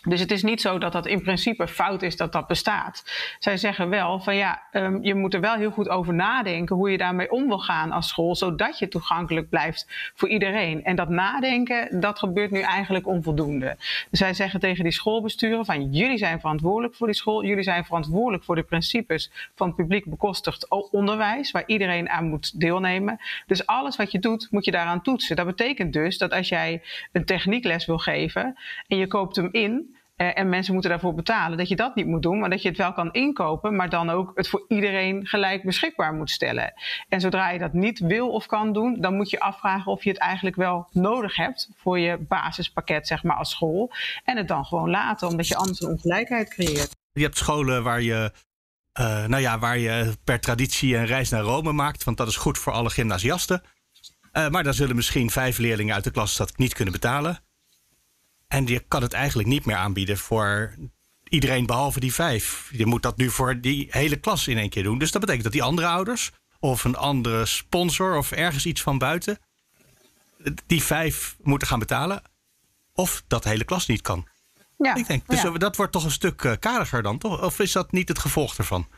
Dus 0.09 0.21
het 0.21 0.31
is 0.31 0.43
niet 0.43 0.61
zo 0.61 0.79
dat 0.79 0.93
dat 0.93 1.07
in 1.07 1.23
principe 1.23 1.69
fout 1.69 2.03
is 2.03 2.17
dat 2.17 2.33
dat 2.33 2.47
bestaat. 2.47 3.05
Zij 3.39 3.57
zeggen 3.57 3.89
wel 3.89 4.21
van 4.21 4.37
ja, 4.37 4.63
um, 4.73 5.03
je 5.03 5.15
moet 5.15 5.35
er 5.35 5.41
wel 5.41 5.55
heel 5.55 5.71
goed 5.71 5.89
over 5.89 6.15
nadenken 6.15 6.77
hoe 6.77 6.91
je 6.91 6.99
daarmee 6.99 7.31
om 7.31 7.47
wil 7.47 7.59
gaan 7.59 7.93
als 7.93 8.09
school, 8.09 8.37
zodat 8.37 8.79
je 8.79 8.89
toegankelijk 8.89 9.49
blijft 9.49 10.13
voor 10.15 10.29
iedereen. 10.29 10.85
En 10.85 10.97
dat 10.97 11.09
nadenken, 11.09 12.01
dat 12.01 12.19
gebeurt 12.19 12.51
nu 12.51 12.61
eigenlijk 12.61 13.07
onvoldoende. 13.07 13.77
Dus 14.11 14.19
zij 14.19 14.35
zeggen 14.35 14.61
tegen 14.61 14.85
die 14.85 14.93
schoolbesturen 14.93 15.65
van 15.65 15.93
jullie 15.93 16.19
zijn 16.19 16.41
verantwoordelijk 16.41 16.95
voor 16.95 17.07
die 17.07 17.17
school, 17.17 17.45
jullie 17.45 17.63
zijn 17.63 17.85
verantwoordelijk 17.85 18.45
voor 18.45 18.55
de 18.55 18.63
principes 18.63 19.31
van 19.55 19.75
publiek 19.75 20.05
bekostigd 20.05 20.69
onderwijs, 20.91 21.51
waar 21.51 21.65
iedereen 21.67 22.09
aan 22.09 22.29
moet 22.29 22.61
deelnemen. 22.61 23.19
Dus 23.47 23.67
alles 23.67 23.97
wat 23.97 24.13
je 24.13 24.19
doet, 24.19 24.49
moet 24.51 24.65
je 24.65 24.71
daaraan 24.71 25.03
toetsen. 25.03 25.37
Dat 25.37 25.47
betekent 25.47 25.93
dus 25.93 26.19
dat 26.19 26.33
als 26.33 26.49
jij 26.49 26.83
een 27.13 27.25
techniekles 27.25 27.87
wil 27.87 27.99
geven 27.99 28.57
en 28.87 28.97
je 28.97 29.07
koopt 29.07 29.37
hem 29.37 29.49
in, 29.53 29.96
uh, 30.17 30.39
en 30.39 30.49
mensen 30.49 30.73
moeten 30.73 30.91
daarvoor 30.91 31.15
betalen, 31.15 31.59
dat 31.59 31.69
je 31.69 31.77
dat 31.77 31.95
niet 31.95 32.07
moet 32.07 32.23
doen, 32.23 32.39
maar 32.39 32.51
dat 32.51 32.63
je 32.63 32.69
het 32.69 32.79
wel 32.79 32.93
kan 32.93 33.13
inkopen, 33.13 33.77
maar 33.77 33.89
dan 33.89 34.11
ook 34.11 34.31
het 34.35 34.49
voor 34.49 34.65
iedereen 34.69 35.27
gelijk 35.27 35.63
beschikbaar 35.63 36.15
moet 36.15 36.31
stellen. 36.31 36.73
En 37.09 37.21
zodra 37.21 37.51
je 37.51 37.59
dat 37.59 37.73
niet 37.73 37.99
wil 37.99 38.29
of 38.29 38.47
kan 38.47 38.73
doen, 38.73 39.01
dan 39.01 39.15
moet 39.15 39.31
je 39.31 39.41
afvragen 39.41 39.93
of 39.93 40.05
je 40.05 40.11
het 40.11 40.19
eigenlijk 40.19 40.57
wel 40.57 40.89
nodig 40.91 41.37
hebt 41.37 41.71
voor 41.77 41.99
je 41.99 42.19
basispakket, 42.29 43.07
zeg 43.07 43.23
maar, 43.23 43.37
als 43.37 43.51
school. 43.51 43.93
En 44.25 44.37
het 44.37 44.49
dan 44.49 44.65
gewoon 44.65 44.91
laten, 44.91 45.29
omdat 45.29 45.49
je 45.49 45.57
anders 45.57 45.81
een 45.81 45.91
ongelijkheid 45.91 46.49
creëert. 46.49 46.97
Je 47.13 47.23
hebt 47.23 47.37
scholen 47.37 47.83
waar 47.83 48.03
je 48.03 48.33
uh, 49.01 49.25
nou 49.27 49.43
ja, 49.43 49.59
waar 49.59 49.79
je 49.79 50.17
per 50.25 50.41
traditie 50.41 50.97
een 50.97 51.07
reis 51.07 51.31
naar 51.31 51.41
Rome 51.41 51.73
maakt, 51.73 52.05
want 52.05 52.17
dat 52.17 52.29
is 52.29 52.37
goed 52.37 52.59
voor 52.59 52.73
alle 52.73 52.91
gymnasiasten. 52.91 53.63
Uh, 54.33 54.49
maar 54.49 54.65
dan 54.65 54.75
zullen 54.75 54.97
misschien 54.97 55.31
vijf 55.31 55.59
leerlingen 55.59 55.95
uit 55.95 56.05
de 56.05 56.11
klas 56.11 56.37
dat 56.37 56.59
niet 56.59 56.75
kunnen 56.75 56.93
betalen. 56.93 57.46
En 58.49 58.67
je 58.67 58.85
kan 58.89 59.03
het 59.03 59.13
eigenlijk 59.13 59.49
niet 59.49 59.65
meer 59.65 59.77
aanbieden 59.77 60.19
voor 60.19 60.75
iedereen 61.29 61.67
behalve 61.67 62.01
die 62.01 62.15
vijf. 62.15 62.71
Je 62.73 62.87
moet 62.87 63.03
dat 63.03 63.17
nu 63.17 63.31
voor 63.31 63.61
die 63.61 63.87
hele 63.91 64.17
klas 64.17 64.49
in 64.49 64.59
één 64.59 64.71
keer 64.71 64.83
doen. 64.83 64.99
Dus 64.99 65.11
dat 65.11 65.21
betekent 65.21 65.45
dat 65.45 65.53
die 65.53 65.63
andere 65.63 65.87
ouders 65.87 66.33
of 66.59 66.85
een 66.85 66.97
andere 66.97 67.47
sponsor 67.47 68.17
of 68.17 68.33
ergens 68.33 68.67
iets 68.67 68.83
van 68.83 68.99
buiten 68.99 69.39
die 70.67 70.83
vijf 70.83 71.37
moeten 71.43 71.69
gaan 71.69 71.79
betalen. 71.79 72.23
Of 72.95 73.23
dat 73.27 73.43
de 73.43 73.49
hele 73.49 73.65
klas 73.65 73.87
niet 73.87 74.03
kan. 74.03 74.29
Ja, 74.79 74.95
ik 74.95 75.07
denk, 75.07 75.29
dus 75.29 75.43
dat 75.59 75.77
wordt 75.77 75.93
toch 75.93 76.05
een 76.05 76.11
stuk 76.11 76.43
uh, 76.43 76.53
kariger 76.61 77.03
dan, 77.03 77.19
toch? 77.19 77.43
Of 77.43 77.59
is 77.59 77.73
dat 77.73 77.93
niet 77.93 78.09
het 78.09 78.19
gevolg 78.19 78.57
ervan? 78.57 78.89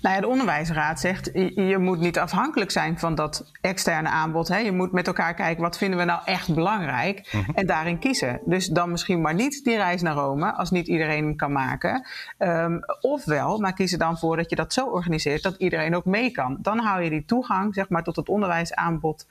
Nou 0.00 0.14
ja, 0.14 0.20
de 0.20 0.28
onderwijsraad 0.28 1.00
zegt, 1.00 1.30
je 1.54 1.76
moet 1.78 2.00
niet 2.00 2.18
afhankelijk 2.18 2.70
zijn 2.70 2.98
van 2.98 3.14
dat 3.14 3.50
externe 3.60 4.08
aanbod. 4.08 4.48
Hè. 4.48 4.58
Je 4.58 4.72
moet 4.72 4.92
met 4.92 5.06
elkaar 5.06 5.34
kijken, 5.34 5.62
wat 5.62 5.78
vinden 5.78 5.98
we 5.98 6.04
nou 6.04 6.20
echt 6.24 6.54
belangrijk? 6.54 7.32
Mhm. 7.32 7.50
En 7.54 7.66
daarin 7.66 7.98
kiezen. 7.98 8.40
Dus 8.44 8.66
dan 8.66 8.90
misschien 8.90 9.20
maar 9.20 9.34
niet 9.34 9.64
die 9.64 9.76
reis 9.76 10.02
naar 10.02 10.14
Rome, 10.14 10.52
als 10.52 10.70
niet 10.70 10.86
iedereen 10.86 11.24
hem 11.24 11.36
kan 11.36 11.52
maken. 11.52 12.06
Um, 12.38 12.80
ofwel, 13.00 13.58
maar 13.58 13.72
kies 13.72 13.92
er 13.92 13.98
dan 13.98 14.18
voor 14.18 14.36
dat 14.36 14.50
je 14.50 14.56
dat 14.56 14.72
zo 14.72 14.86
organiseert 14.86 15.42
dat 15.42 15.54
iedereen 15.54 15.96
ook 15.96 16.04
mee 16.04 16.30
kan. 16.30 16.58
Dan 16.60 16.78
hou 16.78 17.02
je 17.02 17.10
die 17.10 17.24
toegang 17.24 17.74
zeg 17.74 17.88
maar, 17.88 18.02
tot 18.02 18.16
het 18.16 18.28
onderwijsaanbod 18.28 19.26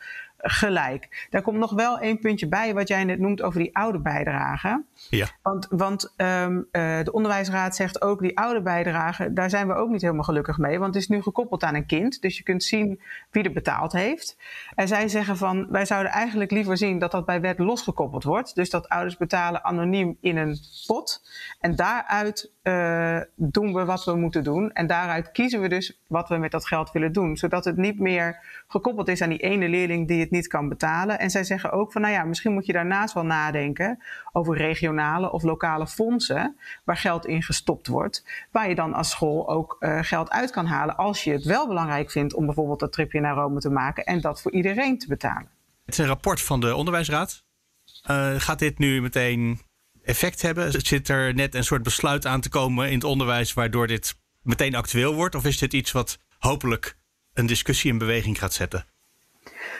gelijk. 0.47 1.27
Daar 1.29 1.41
komt 1.41 1.57
nog 1.57 1.71
wel 1.71 1.99
één 1.99 2.19
puntje 2.19 2.47
bij, 2.47 2.73
wat 2.73 2.87
jij 2.87 3.03
net 3.03 3.19
noemt 3.19 3.41
over 3.41 3.59
die 3.59 3.75
oude 3.75 3.99
bijdrage. 3.99 4.83
Ja. 5.09 5.27
Want, 5.41 5.67
want 5.69 6.13
um, 6.17 6.57
uh, 6.57 7.03
de 7.03 7.11
onderwijsraad 7.11 7.75
zegt 7.75 8.01
ook, 8.01 8.21
die 8.21 8.37
oude 8.37 8.61
bijdrage, 8.61 9.33
daar 9.33 9.49
zijn 9.49 9.67
we 9.67 9.73
ook 9.73 9.89
niet 9.89 10.01
helemaal 10.01 10.23
gelukkig 10.23 10.57
mee. 10.57 10.79
Want 10.79 10.93
het 10.93 11.03
is 11.03 11.09
nu 11.09 11.21
gekoppeld 11.21 11.63
aan 11.63 11.75
een 11.75 11.85
kind. 11.85 12.21
Dus 12.21 12.37
je 12.37 12.43
kunt 12.43 12.63
zien 12.63 13.01
wie 13.31 13.43
er 13.43 13.51
betaald 13.51 13.91
heeft. 13.91 14.37
En 14.75 14.87
zij 14.87 15.07
zeggen 15.07 15.37
van, 15.37 15.67
wij 15.69 15.85
zouden 15.85 16.11
eigenlijk 16.11 16.51
liever 16.51 16.77
zien 16.77 16.99
dat 16.99 17.11
dat 17.11 17.25
bij 17.25 17.41
wet 17.41 17.59
losgekoppeld 17.59 18.23
wordt. 18.23 18.55
Dus 18.55 18.69
dat 18.69 18.89
ouders 18.89 19.17
betalen 19.17 19.63
anoniem 19.63 20.17
in 20.21 20.37
een 20.37 20.57
pot. 20.85 21.29
En 21.59 21.75
daaruit 21.75 22.51
uh, 22.67 23.19
doen 23.35 23.73
we 23.73 23.85
wat 23.85 24.03
we 24.03 24.15
moeten 24.15 24.43
doen. 24.43 24.71
En 24.71 24.87
daaruit 24.87 25.31
kiezen 25.31 25.61
we 25.61 25.67
dus 25.67 25.99
wat 26.07 26.29
we 26.29 26.37
met 26.37 26.51
dat 26.51 26.67
geld 26.67 26.91
willen 26.91 27.11
doen. 27.11 27.37
Zodat 27.37 27.65
het 27.65 27.77
niet 27.77 27.99
meer 27.99 28.39
gekoppeld 28.67 29.07
is 29.07 29.21
aan 29.21 29.29
die 29.29 29.37
ene 29.37 29.69
leerling 29.69 30.07
die 30.07 30.19
het 30.19 30.31
niet 30.31 30.47
kan 30.47 30.69
betalen. 30.69 31.19
En 31.19 31.29
zij 31.29 31.43
zeggen 31.43 31.71
ook 31.71 31.91
van, 31.91 32.01
nou 32.01 32.13
ja, 32.13 32.23
misschien 32.23 32.53
moet 32.53 32.65
je 32.65 32.73
daarnaast 32.73 33.13
wel 33.13 33.25
nadenken 33.25 34.03
over 34.31 34.57
regionale 34.57 35.31
of 35.31 35.43
lokale 35.43 35.87
fondsen 35.87 36.57
waar 36.83 36.97
geld 36.97 37.25
in 37.25 37.43
gestopt 37.43 37.87
wordt. 37.87 38.25
Waar 38.51 38.69
je 38.69 38.75
dan 38.75 38.93
als 38.93 39.09
school 39.09 39.49
ook 39.49 39.77
uh, 39.79 39.99
geld 40.01 40.29
uit 40.29 40.51
kan 40.51 40.65
halen 40.65 40.97
als 40.97 41.23
je 41.23 41.31
het 41.31 41.43
wel 41.43 41.67
belangrijk 41.67 42.11
vindt 42.11 42.33
om 42.33 42.45
bijvoorbeeld 42.45 42.79
dat 42.79 42.93
tripje 42.93 43.19
naar 43.19 43.35
Rome 43.35 43.59
te 43.59 43.69
maken 43.69 44.03
en 44.03 44.21
dat 44.21 44.41
voor 44.41 44.51
iedereen 44.51 44.97
te 44.97 45.07
betalen. 45.07 45.49
Het 45.85 45.93
is 45.93 45.97
een 45.97 46.05
rapport 46.05 46.41
van 46.41 46.59
de 46.59 46.75
onderwijsraad. 46.75 47.43
Uh, 48.09 48.33
gaat 48.37 48.59
dit 48.59 48.77
nu 48.77 49.01
meteen 49.01 49.59
effect 50.05 50.41
hebben? 50.41 50.71
Zit 50.81 51.09
er 51.09 51.33
net 51.33 51.55
een 51.55 51.63
soort 51.63 51.83
besluit 51.83 52.25
aan 52.25 52.41
te 52.41 52.49
komen 52.49 52.87
in 52.87 52.93
het 52.93 53.03
onderwijs 53.03 53.53
waardoor 53.53 53.87
dit 53.87 54.15
meteen 54.41 54.75
actueel 54.75 55.13
wordt? 55.13 55.35
Of 55.35 55.45
is 55.45 55.57
dit 55.57 55.73
iets 55.73 55.91
wat 55.91 56.17
hopelijk 56.37 56.97
een 57.33 57.45
discussie 57.45 57.91
in 57.91 57.97
beweging 57.97 58.39
gaat 58.39 58.53
zetten? 58.53 58.85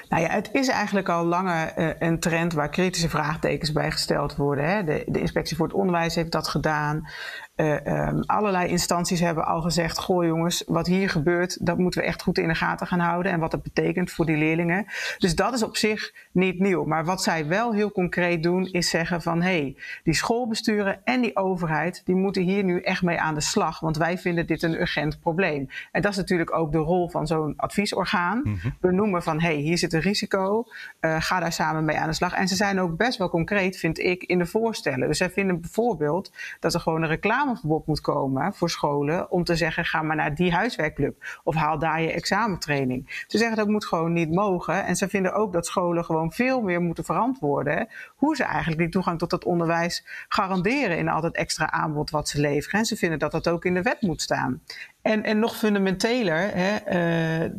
Nou 0.10 0.24
ja, 0.24 0.30
het 0.30 0.50
is 0.52 0.68
eigenlijk 0.68 1.10
al 1.10 1.26
langer 1.26 1.78
uh, 1.78 1.90
een 2.00 2.20
trend 2.20 2.54
waar 2.54 2.70
kritische 2.70 3.10
vraagtekens 3.10 3.72
bij 3.72 3.92
gesteld 3.92 4.36
worden. 4.36 4.70
Hè. 4.70 4.84
De, 4.84 5.04
de, 5.08 5.20
Inspectie 5.20 5.58
voor 5.58 5.66
het 5.66 5.76
Onderwijs 5.76 6.16
heeft 6.16 6.32
dat 6.32 6.48
gedaan. 6.48 7.10
Uh, 7.56 8.08
um, 8.08 8.24
allerlei 8.26 8.68
instanties 8.68 9.20
hebben 9.20 9.46
al 9.46 9.62
gezegd: 9.62 10.00
Goh, 10.00 10.26
jongens, 10.26 10.64
wat 10.68 10.88
hier 10.88 11.10
gebeurt, 11.10 11.66
dat 11.66 11.78
moeten 11.78 12.02
we 12.02 12.08
echt 12.08 12.22
goed 12.22 12.38
in 12.38 12.48
de 12.48 12.56
gaten 12.56 12.88
gaan 12.88 13.00
houden. 13.00 13.32
En 13.32 13.40
wat 13.40 13.52
dat 13.52 13.64
betekent 13.64 14.12
voor 14.12 14.26
die 14.26 14.38
leerlingen. 14.38 14.86
Dus 15.18 15.36
dat 15.36 15.54
is 15.54 15.64
op 15.64 15.78
zich 15.78 16.14
niet 16.32 16.60
nieuw. 16.60 16.84
Maar 16.84 17.06
wat 17.06 17.24
zij 17.24 17.48
wel 17.48 17.74
heel 17.74 17.92
concreet 17.92 18.44
doen, 18.44 18.66
is 18.66 18.90
zeggen: 18.90 19.22
van 19.22 19.42
hé, 19.42 19.60
hey, 19.60 19.76
die 20.04 20.14
schoolbesturen 20.14 21.00
en 21.04 21.22
die 21.22 21.36
overheid, 21.36 22.02
die 22.06 22.16
moeten 22.16 22.42
hier 22.42 22.64
nu 22.64 22.82
echt 22.82 23.02
mee 23.02 23.20
aan 23.20 23.34
de 23.34 23.42
slag. 23.42 23.80
Want 23.80 23.98
wij 23.98 24.18
vinden 24.18 24.48
dit 24.48 24.64
een 24.64 24.80
urgent 24.80 25.20
probleem. 25.20 25.70
En 25.92 26.02
dat 26.02 26.12
is 26.12 26.18
natuurlijk 26.18 26.56
ook 26.56 26.72
de 26.72 26.78
rol 26.78 27.10
van 27.10 27.28
zo'n 27.28 27.54
adviesorgaan. 27.58 28.42
Mm 28.44 28.58
-hmm. 28.62 28.76
Benoemen 28.80 29.24
van 29.24 29.42
hé, 29.42 29.48
hey, 29.48 29.56
hier 29.56 29.78
zit 29.78 29.94
een 29.94 30.02
risico. 30.02 30.66
Uh, 31.02 31.16
ga 31.20 31.40
daar 31.40 31.54
samen 31.54 31.86
mee 31.86 31.98
aan 31.98 32.10
de 32.10 32.14
slag. 32.14 32.34
En 32.34 32.48
ze 32.48 32.56
zijn 32.56 32.80
ook 32.80 32.98
best 32.98 33.18
wel 33.18 33.30
concreet, 33.30 33.78
vind 33.78 34.00
ik, 34.00 34.24
in 34.24 34.38
de 34.38 34.46
voorstellen. 34.46 35.08
Dus 35.08 35.18
zij 35.18 35.30
vinden 35.30 35.62
bijvoorbeeld 35.62 36.32
dat 36.60 36.74
er 36.74 36.80
gewoon 36.80 37.02
een 37.02 37.08
reclame 37.08 37.45
reclameverbod 37.46 37.88
moet 37.88 38.02
komen 38.02 38.54
voor 38.54 38.70
scholen 38.70 39.32
om 39.32 39.44
te 39.44 39.56
zeggen: 39.56 39.86
ga 39.86 40.02
maar 40.02 40.16
naar 40.16 40.36
die 40.36 40.52
huiswerkclub 40.52 41.40
of 41.44 41.56
haal 41.56 41.80
daar 41.80 42.02
je 42.02 42.12
examentraining. 42.12 43.24
Ze 43.28 43.38
zeggen 43.38 43.58
dat 43.58 43.68
moet 43.68 43.86
gewoon 43.86 44.14
niet 44.14 44.32
mogen. 44.32 44.86
En 44.86 44.96
ze 44.96 45.10
vinden 45.10 45.34
ook 45.34 45.54
dat 45.54 45.66
scholen 45.66 46.06
gewoon 46.06 46.32
veel 46.32 46.62
meer 46.62 46.82
moeten 46.82 47.04
verantwoorden 47.04 47.88
hoe 48.16 48.36
ze 48.36 48.44
eigenlijk 48.44 48.78
die 48.78 48.90
toegang 48.90 49.20
tot 49.20 49.32
het 49.32 49.46
onderwijs 49.46 50.06
garanderen 50.28 50.98
in 50.98 51.10
al 51.10 51.22
dat 51.22 51.36
extra 51.36 51.72
aanbod 51.72 52.10
wat 52.10 52.30
ze 52.30 52.40
leveren. 52.40 52.80
En 52.80 52.86
ze 52.86 52.96
vinden 52.96 53.20
dat 53.20 53.32
dat 53.32 53.48
ook 53.48 53.66
in 53.66 53.74
de 53.74 53.82
wet 53.82 54.02
moet 54.02 54.22
staan. 54.22 54.62
En, 55.06 55.24
en 55.24 55.40
nog 55.40 55.58
fundamenteler, 55.58 56.52
hè, 56.54 56.74
uh, 56.76 57.52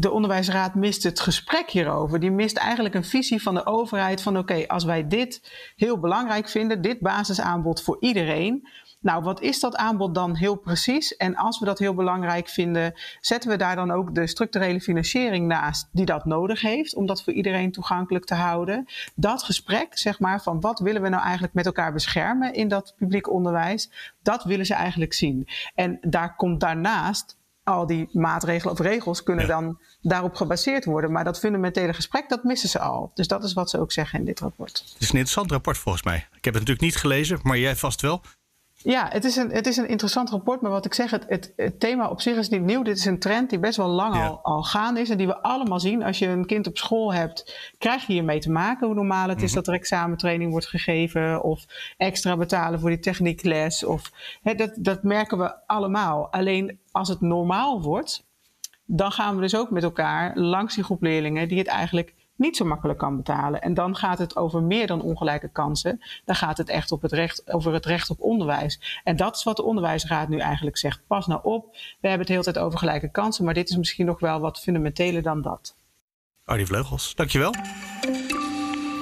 de 0.00 0.10
onderwijsraad 0.10 0.74
mist 0.74 1.02
het 1.02 1.20
gesprek 1.20 1.70
hierover. 1.70 2.20
Die 2.20 2.30
mist 2.30 2.56
eigenlijk 2.56 2.94
een 2.94 3.04
visie 3.04 3.42
van 3.42 3.54
de 3.54 3.66
overheid 3.66 4.22
van 4.22 4.38
oké, 4.38 4.64
als 4.66 4.84
wij 4.84 5.08
dit 5.08 5.50
heel 5.76 5.98
belangrijk 5.98 6.48
vinden, 6.48 6.82
dit 6.82 7.00
basisaanbod 7.00 7.82
voor 7.82 7.96
iedereen, 8.00 8.68
nou, 9.00 9.22
wat 9.22 9.40
is 9.40 9.60
dat 9.60 9.76
aanbod 9.76 10.14
dan 10.14 10.34
heel 10.34 10.54
precies? 10.54 11.16
En 11.16 11.36
als 11.36 11.58
we 11.58 11.64
dat 11.64 11.78
heel 11.78 11.94
belangrijk 11.94 12.48
vinden, 12.48 12.94
zetten 13.20 13.50
we 13.50 13.56
daar 13.56 13.76
dan 13.76 13.90
ook 13.90 14.14
de 14.14 14.26
structurele 14.26 14.80
financiering 14.80 15.46
naast 15.46 15.88
die 15.92 16.04
dat 16.04 16.24
nodig 16.24 16.60
heeft 16.60 16.94
om 16.94 17.06
dat 17.06 17.22
voor 17.22 17.32
iedereen 17.32 17.72
toegankelijk 17.72 18.24
te 18.24 18.34
houden? 18.34 18.86
Dat 19.14 19.42
gesprek, 19.42 19.98
zeg 19.98 20.18
maar, 20.18 20.42
van 20.42 20.60
wat 20.60 20.78
willen 20.78 21.02
we 21.02 21.08
nou 21.08 21.22
eigenlijk 21.22 21.54
met 21.54 21.66
elkaar 21.66 21.92
beschermen 21.92 22.54
in 22.54 22.68
dat 22.68 22.94
publiek 22.96 23.30
onderwijs, 23.30 23.90
dat 24.22 24.44
willen 24.44 24.66
ze 24.66 24.74
eigenlijk 24.74 25.12
zien. 25.12 25.48
En 25.74 25.98
daar 26.00 26.36
komt 26.36 26.60
daarnaast 26.60 27.36
al 27.64 27.86
die 27.86 28.08
maatregelen 28.12 28.72
of 28.72 28.80
regels 28.80 29.22
kunnen 29.22 29.46
ja. 29.46 29.60
dan 29.60 29.78
daarop 30.00 30.34
gebaseerd 30.34 30.84
worden. 30.84 31.12
Maar 31.12 31.24
dat 31.24 31.38
fundamentele 31.38 31.92
gesprek, 31.92 32.28
dat 32.28 32.44
missen 32.44 32.68
ze 32.68 32.78
al. 32.78 33.10
Dus 33.14 33.28
dat 33.28 33.44
is 33.44 33.52
wat 33.52 33.70
ze 33.70 33.78
ook 33.78 33.92
zeggen 33.92 34.18
in 34.18 34.24
dit 34.24 34.40
rapport. 34.40 34.78
Het 34.78 35.02
is 35.02 35.08
een 35.08 35.14
interessant 35.14 35.50
rapport 35.50 35.78
volgens 35.78 36.04
mij. 36.04 36.16
Ik 36.16 36.44
heb 36.44 36.54
het 36.54 36.62
natuurlijk 36.68 36.80
niet 36.80 36.96
gelezen, 36.96 37.38
maar 37.42 37.58
jij 37.58 37.76
vast 37.76 38.00
wel. 38.00 38.22
Ja, 38.82 39.08
het 39.08 39.24
is, 39.24 39.36
een, 39.36 39.50
het 39.50 39.66
is 39.66 39.76
een 39.76 39.88
interessant 39.88 40.30
rapport, 40.30 40.60
maar 40.60 40.70
wat 40.70 40.84
ik 40.84 40.94
zeg, 40.94 41.10
het, 41.10 41.24
het, 41.28 41.52
het 41.56 41.80
thema 41.80 42.08
op 42.08 42.20
zich 42.20 42.36
is 42.36 42.48
niet 42.48 42.62
nieuw. 42.62 42.82
Dit 42.82 42.96
is 42.96 43.04
een 43.04 43.18
trend 43.18 43.50
die 43.50 43.58
best 43.58 43.76
wel 43.76 43.88
lang 43.88 44.14
ja. 44.14 44.26
al, 44.26 44.40
al 44.42 44.62
gaande 44.62 45.00
is 45.00 45.10
en 45.10 45.16
die 45.16 45.26
we 45.26 45.42
allemaal 45.42 45.80
zien. 45.80 46.02
Als 46.02 46.18
je 46.18 46.26
een 46.26 46.46
kind 46.46 46.66
op 46.66 46.76
school 46.76 47.14
hebt, 47.14 47.72
krijg 47.78 48.06
je 48.06 48.12
hiermee 48.12 48.38
te 48.38 48.50
maken. 48.50 48.86
Hoe 48.86 48.96
normaal 48.96 49.28
het 49.28 49.42
is 49.42 49.52
dat 49.52 49.66
er 49.66 49.74
examentraining 49.74 50.50
wordt 50.50 50.66
gegeven 50.66 51.42
of 51.42 51.64
extra 51.96 52.36
betalen 52.36 52.80
voor 52.80 52.90
die 52.90 52.98
techniekles. 52.98 53.84
Of, 53.84 54.10
hè, 54.42 54.54
dat, 54.54 54.72
dat 54.76 55.02
merken 55.02 55.38
we 55.38 55.66
allemaal. 55.66 56.32
Alleen 56.32 56.78
als 56.90 57.08
het 57.08 57.20
normaal 57.20 57.82
wordt, 57.82 58.26
dan 58.84 59.12
gaan 59.12 59.34
we 59.34 59.40
dus 59.40 59.56
ook 59.56 59.70
met 59.70 59.82
elkaar 59.82 60.36
langs 60.36 60.74
die 60.74 60.84
groep 60.84 61.02
leerlingen 61.02 61.48
die 61.48 61.58
het 61.58 61.66
eigenlijk 61.66 62.14
niet 62.38 62.56
zo 62.56 62.64
makkelijk 62.64 62.98
kan 62.98 63.16
betalen. 63.16 63.60
En 63.60 63.74
dan 63.74 63.96
gaat 63.96 64.18
het 64.18 64.36
over 64.36 64.62
meer 64.62 64.86
dan 64.86 65.02
ongelijke 65.02 65.48
kansen. 65.48 66.00
Dan 66.24 66.34
gaat 66.34 66.58
het 66.58 66.68
echt 66.68 66.92
op 66.92 67.02
het 67.02 67.12
recht, 67.12 67.52
over 67.52 67.72
het 67.72 67.86
recht 67.86 68.10
op 68.10 68.20
onderwijs. 68.20 69.00
En 69.04 69.16
dat 69.16 69.36
is 69.36 69.42
wat 69.42 69.56
de 69.56 69.62
onderwijsraad 69.62 70.28
nu 70.28 70.38
eigenlijk 70.38 70.76
zegt. 70.76 71.06
Pas 71.06 71.26
nou 71.26 71.40
op, 71.42 71.64
we 71.72 72.08
hebben 72.08 72.18
het 72.18 72.26
de 72.26 72.32
hele 72.32 72.44
tijd 72.44 72.58
over 72.58 72.78
gelijke 72.78 73.10
kansen, 73.10 73.44
maar 73.44 73.54
dit 73.54 73.68
is 73.68 73.76
misschien 73.76 74.06
nog 74.06 74.20
wel 74.20 74.40
wat 74.40 74.60
fundamenteler 74.60 75.22
dan 75.22 75.42
dat. 75.42 75.76
Arnie 76.44 76.66
Vleugels, 76.66 77.14
dankjewel. 77.14 77.54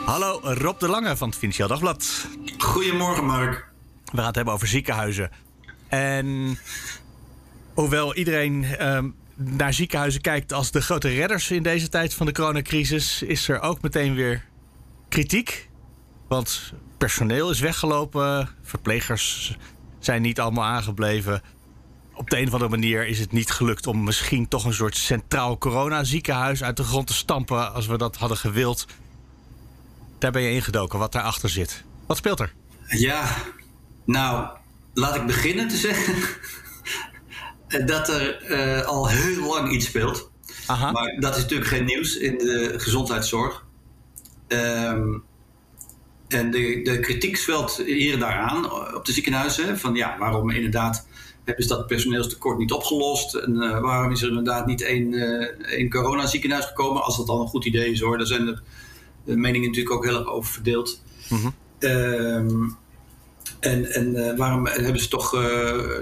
Hallo, 0.04 0.40
Rob 0.42 0.78
de 0.78 0.88
Lange 0.88 1.16
van 1.16 1.28
het 1.28 1.38
Financieel 1.38 1.68
Dagblad. 1.68 2.28
Goedemorgen, 2.58 3.24
Mark. 3.24 3.68
We 4.04 4.16
gaan 4.16 4.26
het 4.26 4.34
hebben 4.34 4.54
over 4.54 4.66
ziekenhuizen. 4.66 5.30
En 5.88 6.58
hoewel 7.74 8.14
iedereen 8.14 8.86
um, 8.86 9.14
naar 9.36 9.74
ziekenhuizen 9.74 10.20
kijkt 10.20 10.52
als 10.52 10.70
de 10.70 10.80
grote 10.80 11.08
redders 11.08 11.50
in 11.50 11.62
deze 11.62 11.88
tijd 11.88 12.14
van 12.14 12.26
de 12.26 12.32
coronacrisis, 12.32 13.22
is 13.22 13.48
er 13.48 13.60
ook 13.60 13.82
meteen 13.82 14.14
weer 14.14 14.44
kritiek. 15.08 15.68
Want 16.28 16.72
personeel 16.98 17.50
is 17.50 17.60
weggelopen, 17.60 18.48
verplegers 18.62 19.56
zijn 19.98 20.22
niet 20.22 20.40
allemaal 20.40 20.64
aangebleven. 20.64 21.42
Op 22.14 22.30
de 22.30 22.38
een 22.38 22.46
of 22.46 22.52
andere 22.52 22.70
manier 22.70 23.06
is 23.06 23.18
het 23.18 23.32
niet 23.32 23.50
gelukt 23.50 23.86
om 23.86 24.04
misschien 24.04 24.48
toch 24.48 24.64
een 24.64 24.74
soort 24.74 24.96
centraal 24.96 25.58
coronaziekenhuis 25.58 26.62
uit 26.62 26.76
de 26.76 26.84
grond 26.84 27.06
te 27.06 27.14
stampen 27.14 27.72
als 27.72 27.86
we 27.86 27.98
dat 27.98 28.16
hadden 28.16 28.38
gewild. 28.38 28.86
Daar 30.18 30.30
ben 30.30 30.42
je 30.42 30.50
ingedoken, 30.50 30.98
wat 30.98 31.12
daarachter 31.12 31.48
zit. 31.48 31.84
Wat 32.06 32.16
speelt 32.16 32.40
er? 32.40 32.52
Ja, 32.88 33.36
nou, 34.04 34.48
laat 34.94 35.16
ik 35.16 35.26
beginnen 35.26 35.68
te 35.68 35.76
zeggen 35.76 36.14
dat 37.86 38.08
er 38.08 38.50
uh, 38.50 38.86
al 38.86 39.08
heel 39.08 39.46
lang 39.46 39.72
iets 39.72 39.86
speelt. 39.86 40.30
Aha. 40.66 40.90
Maar 40.90 41.16
dat 41.18 41.36
is 41.36 41.42
natuurlijk 41.42 41.70
geen 41.70 41.84
nieuws 41.84 42.16
in 42.16 42.38
de 42.38 42.74
gezondheidszorg. 42.76 43.64
Um, 44.48 45.24
en 46.28 46.50
de, 46.50 46.80
de 46.82 47.00
kritiek 47.00 47.36
zwelt 47.36 47.82
hier 47.86 48.12
en 48.12 48.18
daar 48.18 48.38
aan 48.38 48.72
op 48.94 49.04
de 49.04 49.12
ziekenhuizen. 49.12 49.78
Van 49.78 49.94
ja, 49.94 50.18
waarom 50.18 50.50
inderdaad 50.50 51.06
hebben 51.44 51.64
ze 51.64 51.74
dat 51.74 51.86
personeelstekort 51.86 52.58
niet 52.58 52.72
opgelost? 52.72 53.34
En 53.34 53.54
uh, 53.54 53.80
waarom 53.80 54.12
is 54.12 54.22
er 54.22 54.28
inderdaad 54.28 54.66
niet 54.66 54.82
één, 54.82 55.12
uh, 55.12 55.46
één 55.66 55.90
coronaziekenhuis 55.90 56.64
gekomen? 56.64 57.02
Als 57.02 57.16
dat 57.16 57.28
al 57.28 57.40
een 57.40 57.48
goed 57.48 57.64
idee 57.64 57.90
is 57.90 58.00
hoor. 58.00 58.16
Daar 58.16 58.26
zijn 58.26 58.46
de, 58.46 58.58
de 59.24 59.36
meningen 59.36 59.68
natuurlijk 59.68 59.94
ook 59.94 60.04
heel 60.04 60.18
erg 60.18 60.28
over 60.28 60.52
verdeeld. 60.52 61.02
Mm 61.28 61.38
-hmm. 61.38 61.54
Ehm, 61.78 62.68
en, 63.60 63.92
en 63.92 64.36
waarom 64.36 64.66
hebben 64.66 65.00
ze 65.00 65.08
toch, 65.08 65.30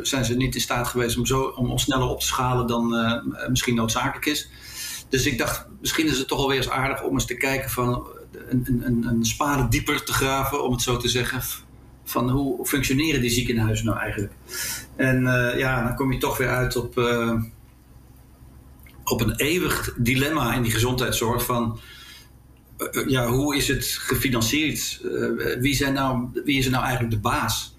zijn 0.02 0.24
ze 0.24 0.36
niet 0.36 0.54
in 0.54 0.60
staat 0.60 0.88
geweest 0.88 1.18
om, 1.18 1.26
zo, 1.26 1.42
om, 1.42 1.78
sneller 1.78 2.08
op 2.08 2.20
te 2.20 2.26
schalen 2.26 2.66
dan 2.66 2.94
misschien 3.48 3.74
noodzakelijk 3.74 4.26
is? 4.26 4.48
Dus 5.08 5.26
ik 5.26 5.38
dacht, 5.38 5.66
misschien 5.80 6.06
is 6.06 6.18
het 6.18 6.28
toch 6.28 6.38
alweer 6.38 6.56
eens 6.56 6.70
aardig 6.70 7.02
om 7.02 7.12
eens 7.12 7.26
te 7.26 7.36
kijken 7.36 7.70
van 7.70 8.06
een, 8.48 8.82
een, 8.84 9.04
een 9.08 9.24
spade 9.24 9.68
dieper 9.68 10.04
te 10.04 10.12
graven, 10.12 10.64
om 10.64 10.72
het 10.72 10.82
zo 10.82 10.96
te 10.96 11.08
zeggen. 11.08 11.40
Van 12.04 12.30
hoe 12.30 12.66
functioneren 12.66 13.20
die 13.20 13.30
ziekenhuizen 13.30 13.86
nou 13.86 13.98
eigenlijk? 13.98 14.32
En 14.96 15.22
ja, 15.56 15.82
dan 15.82 15.94
kom 15.94 16.12
je 16.12 16.18
toch 16.18 16.36
weer 16.36 16.48
uit 16.48 16.76
op 16.76 16.98
op 19.04 19.20
een 19.20 19.34
eeuwig 19.36 19.94
dilemma 19.96 20.54
in 20.54 20.62
die 20.62 20.72
gezondheidszorg 20.72 21.44
van 21.44 21.64
eh, 21.64 21.72
eh, 21.72 21.80
ja, 23.06 23.26
hoe 23.26 23.56
is 23.56 23.68
het 23.68 23.84
gefinancierd? 23.84 25.00
Uh, 25.04 25.60
wie, 25.60 25.74
zijn 25.74 25.92
nou, 25.92 26.28
wie 26.44 26.58
is 26.58 26.64
er 26.64 26.70
nou 26.70 26.84
eigenlijk 26.84 27.14
de 27.14 27.20
baas? 27.20 27.76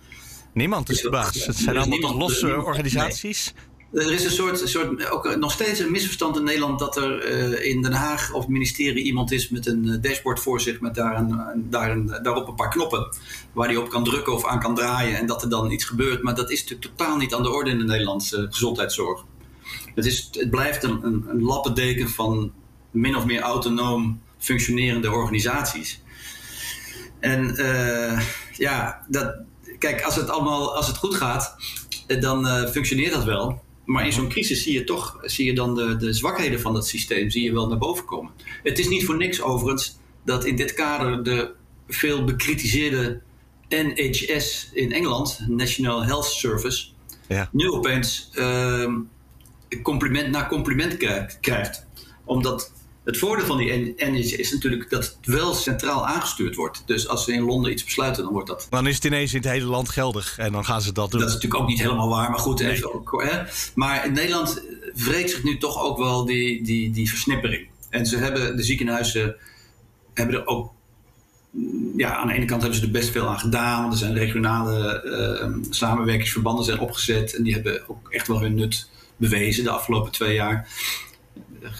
Niemand 0.53 0.89
is 0.89 1.01
de 1.01 1.09
baas. 1.09 1.45
Het 1.45 1.55
zijn 1.55 1.77
allemaal 1.77 1.99
toch 1.99 2.17
losse 2.17 2.63
organisaties? 2.63 3.53
Er 3.93 4.13
is 4.13 4.23
een 4.23 4.31
soort, 4.31 4.69
soort 4.69 5.09
ook 5.09 5.35
nog 5.35 5.51
steeds 5.51 5.79
een 5.79 5.91
misverstand 5.91 6.37
in 6.37 6.43
Nederland 6.43 6.79
dat 6.79 6.97
er 6.97 7.31
uh, 7.31 7.71
in 7.71 7.81
Den 7.81 7.93
Haag 7.93 8.33
of 8.33 8.41
het 8.41 8.51
ministerie 8.51 9.03
iemand 9.03 9.31
is 9.31 9.49
met 9.49 9.67
een 9.67 9.99
dashboard 10.01 10.39
voor 10.39 10.61
zich 10.61 10.79
met 10.79 10.95
daar 10.95 11.17
een, 11.17 11.39
daar 11.69 11.91
een, 11.91 12.19
daarop 12.23 12.47
een 12.47 12.55
paar 12.55 12.69
knoppen 12.69 13.15
waar 13.53 13.67
hij 13.67 13.77
op 13.77 13.89
kan 13.89 14.03
drukken 14.03 14.33
of 14.33 14.45
aan 14.45 14.59
kan 14.59 14.75
draaien 14.75 15.17
en 15.17 15.25
dat 15.25 15.41
er 15.41 15.49
dan 15.49 15.71
iets 15.71 15.85
gebeurt. 15.85 16.23
Maar 16.23 16.35
dat 16.35 16.51
is 16.51 16.61
natuurlijk 16.61 16.95
totaal 16.97 17.17
niet 17.17 17.33
aan 17.33 17.43
de 17.43 17.49
orde 17.49 17.69
in 17.69 17.77
de 17.77 17.83
Nederlandse 17.83 18.47
gezondheidszorg. 18.49 19.23
Het, 19.95 20.05
is, 20.05 20.29
het 20.31 20.49
blijft 20.49 20.83
een, 20.83 20.99
een, 21.03 21.25
een 21.27 21.41
lappendeken 21.41 22.09
van 22.09 22.51
min 22.91 23.15
of 23.15 23.25
meer 23.25 23.41
autonoom 23.41 24.21
functionerende 24.45 25.11
organisaties. 25.11 26.01
En 27.19 27.55
uh, 27.59 28.21
ja, 28.51 29.05
dat, 29.07 29.35
kijk, 29.79 30.01
als 30.01 30.15
het 30.15 30.29
allemaal 30.29 30.75
als 30.75 30.87
het 30.87 30.97
goed 30.97 31.15
gaat, 31.15 31.55
eh, 32.07 32.21
dan 32.21 32.45
uh, 32.45 32.67
functioneert 32.67 33.13
dat 33.13 33.23
wel. 33.23 33.63
Maar 33.85 34.05
in 34.05 34.13
zo'n 34.13 34.29
crisis 34.29 34.63
zie 34.63 34.73
je 34.73 34.83
toch 34.83 35.17
zie 35.21 35.45
je 35.45 35.53
dan 35.53 35.75
de, 35.75 35.95
de 35.95 36.13
zwakheden 36.13 36.59
van 36.59 36.73
dat 36.73 36.87
systeem 36.87 37.29
zie 37.29 37.43
je 37.43 37.53
wel 37.53 37.67
naar 37.67 37.77
boven 37.77 38.05
komen. 38.05 38.31
Het 38.63 38.79
is 38.79 38.87
niet 38.87 39.05
voor 39.05 39.17
niks 39.17 39.41
overigens 39.41 39.97
dat 40.25 40.45
in 40.45 40.55
dit 40.55 40.73
kader 40.73 41.23
de 41.23 41.51
veel 41.87 42.23
bekritiseerde 42.23 43.21
NHS 43.69 44.69
in 44.73 44.91
Engeland, 44.91 45.39
National 45.47 46.03
Health 46.03 46.25
Service, 46.25 46.87
ja. 47.27 47.49
nu 47.51 47.69
opeens 47.69 48.29
uh, 48.33 48.93
compliment 49.83 50.29
na 50.29 50.47
compliment 50.47 50.97
krijgt. 51.41 51.87
Omdat 52.23 52.71
het 53.05 53.17
voordeel 53.17 53.45
van 53.45 53.57
die 53.57 53.95
NHS 53.97 54.31
is 54.31 54.51
natuurlijk 54.51 54.89
dat 54.89 55.03
het 55.03 55.35
wel 55.35 55.53
centraal 55.53 56.07
aangestuurd 56.07 56.55
wordt. 56.55 56.83
Dus 56.85 57.07
als 57.07 57.23
ze 57.23 57.33
in 57.33 57.41
Londen 57.41 57.71
iets 57.71 57.83
besluiten, 57.83 58.23
dan 58.23 58.33
wordt 58.33 58.47
dat. 58.47 58.67
Dan 58.69 58.87
is 58.87 58.95
het 58.95 59.05
ineens 59.05 59.33
in 59.33 59.41
het 59.41 59.49
hele 59.49 59.65
land 59.65 59.89
geldig 59.89 60.37
en 60.37 60.51
dan 60.51 60.65
gaan 60.65 60.81
ze 60.81 60.91
dat 60.91 61.11
doen. 61.11 61.19
Dat 61.19 61.29
is 61.29 61.35
natuurlijk 61.35 61.61
ook 61.61 61.69
niet 61.69 61.79
helemaal 61.81 62.09
waar, 62.09 62.29
maar 62.29 62.39
goed. 62.39 62.83
Ook, 62.83 63.23
hè? 63.23 63.41
Maar 63.75 64.05
in 64.05 64.13
Nederland 64.13 64.63
wreekt 64.93 65.29
zich 65.29 65.43
nu 65.43 65.57
toch 65.57 65.83
ook 65.83 65.97
wel 65.97 66.25
die, 66.25 66.63
die, 66.63 66.91
die 66.91 67.09
versnippering. 67.09 67.67
En 67.89 68.05
ze 68.05 68.17
hebben, 68.17 68.57
de 68.57 68.63
ziekenhuizen 68.63 69.35
hebben 70.13 70.35
er 70.35 70.47
ook. 70.47 70.73
Ja, 71.97 72.15
aan 72.15 72.27
de 72.27 72.33
ene 72.33 72.45
kant 72.45 72.61
hebben 72.61 72.79
ze 72.79 72.85
er 72.85 72.91
best 72.91 73.09
veel 73.09 73.27
aan 73.27 73.39
gedaan. 73.39 73.91
Er 73.91 73.97
zijn 73.97 74.13
regionale 74.13 75.03
uh, 75.05 75.69
samenwerkingsverbanden 75.69 76.65
zijn 76.65 76.79
opgezet. 76.79 77.35
En 77.35 77.43
die 77.43 77.53
hebben 77.53 77.89
ook 77.89 78.09
echt 78.09 78.27
wel 78.27 78.41
hun 78.41 78.55
nut 78.55 78.89
bewezen 79.17 79.63
de 79.63 79.69
afgelopen 79.69 80.11
twee 80.11 80.33
jaar. 80.33 80.67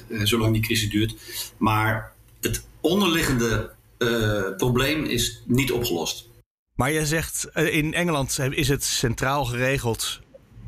Eh, 0.09 0.19
zolang 0.23 0.53
die 0.53 0.61
crisis 0.61 0.89
duurt. 0.89 1.15
Maar 1.57 2.13
het 2.41 2.67
onderliggende 2.81 3.73
uh, 3.99 4.55
probleem 4.57 5.05
is 5.05 5.41
niet 5.45 5.71
opgelost. 5.71 6.29
Maar 6.75 6.91
jij 6.91 7.05
zegt, 7.05 7.49
eh, 7.53 7.75
in 7.75 7.93
Engeland 7.93 8.39
is 8.49 8.67
het 8.67 8.83
centraal 8.83 9.45
geregeld. 9.45 10.21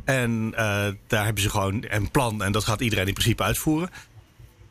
En 0.06 0.52
uh, 0.52 0.58
daar 1.08 1.26
hebben 1.26 1.44
ze 1.44 1.50
gewoon 1.50 1.86
een 1.88 2.12
plan 2.12 2.44
en 2.44 2.52
dat 2.52 2.64
gaat 2.64 2.82
iedereen 2.82 3.08
in 3.08 3.14
principe 3.14 3.44
uitvoeren. 3.44 3.90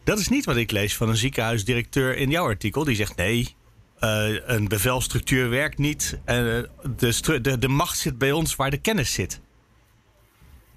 Dat 0.04 0.18
is 0.18 0.28
niet 0.28 0.44
wat 0.44 0.56
ik 0.56 0.70
lees 0.70 0.96
van 0.96 1.08
een 1.08 1.16
ziekenhuisdirecteur 1.16 2.16
in 2.16 2.30
jouw 2.30 2.44
artikel. 2.44 2.84
Die 2.84 2.96
zegt 2.96 3.16
nee, 3.16 3.54
uh, 4.00 4.34
een 4.46 4.68
bevelstructuur 4.68 5.50
werkt 5.50 5.78
niet. 5.78 6.18
En 6.24 6.68
de, 6.96 7.40
de, 7.40 7.58
de 7.58 7.68
macht 7.68 7.98
zit 7.98 8.18
bij 8.18 8.32
ons 8.32 8.56
waar 8.56 8.70
de 8.70 8.80
kennis 8.80 9.12
zit. 9.12 9.40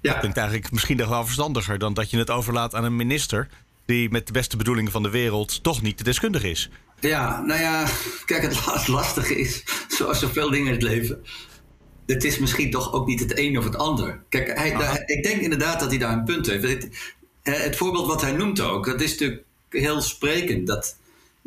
Ja. 0.00 0.10
Dat 0.10 0.18
klinkt 0.18 0.38
eigenlijk 0.38 0.72
misschien 0.72 0.96
nog 0.96 1.08
wel 1.08 1.24
verstandiger 1.24 1.78
dan 1.78 1.94
dat 1.94 2.10
je 2.10 2.18
het 2.18 2.30
overlaat 2.30 2.74
aan 2.74 2.84
een 2.84 2.96
minister. 2.96 3.48
die 3.84 4.10
met 4.10 4.26
de 4.26 4.32
beste 4.32 4.56
bedoelingen 4.56 4.92
van 4.92 5.02
de 5.02 5.10
wereld 5.10 5.62
toch 5.62 5.82
niet 5.82 5.98
de 5.98 6.04
deskundige 6.04 6.50
is. 6.50 6.70
Ja, 7.00 7.40
nou 7.40 7.60
ja, 7.60 7.86
kijk, 8.24 8.42
het 8.42 8.88
lastige 8.88 9.38
is, 9.38 9.64
zoals 9.88 10.18
zoveel 10.18 10.50
dingen 10.50 10.66
in 10.66 10.72
het 10.72 10.82
leven. 10.82 11.24
Het 12.06 12.24
is 12.24 12.38
misschien 12.38 12.70
toch 12.70 12.92
ook 12.92 13.06
niet 13.06 13.20
het 13.20 13.38
een 13.38 13.58
of 13.58 13.64
het 13.64 13.76
ander. 13.76 14.22
Kijk, 14.28 14.58
hij, 14.58 15.02
ik 15.06 15.22
denk 15.22 15.40
inderdaad 15.40 15.80
dat 15.80 15.90
hij 15.90 15.98
daar 15.98 16.12
een 16.12 16.24
punt 16.24 16.46
heeft. 16.46 16.68
Het, 16.68 16.88
het, 17.42 17.76
voorbeeld 17.76 18.06
wat 18.06 18.20
hij 18.20 18.32
noemt 18.32 18.60
ook, 18.60 18.86
dat 18.86 19.00
is 19.00 19.10
natuurlijk 19.10 19.44
heel 19.68 20.00
sprekend. 20.00 20.66
Dat 20.66 20.96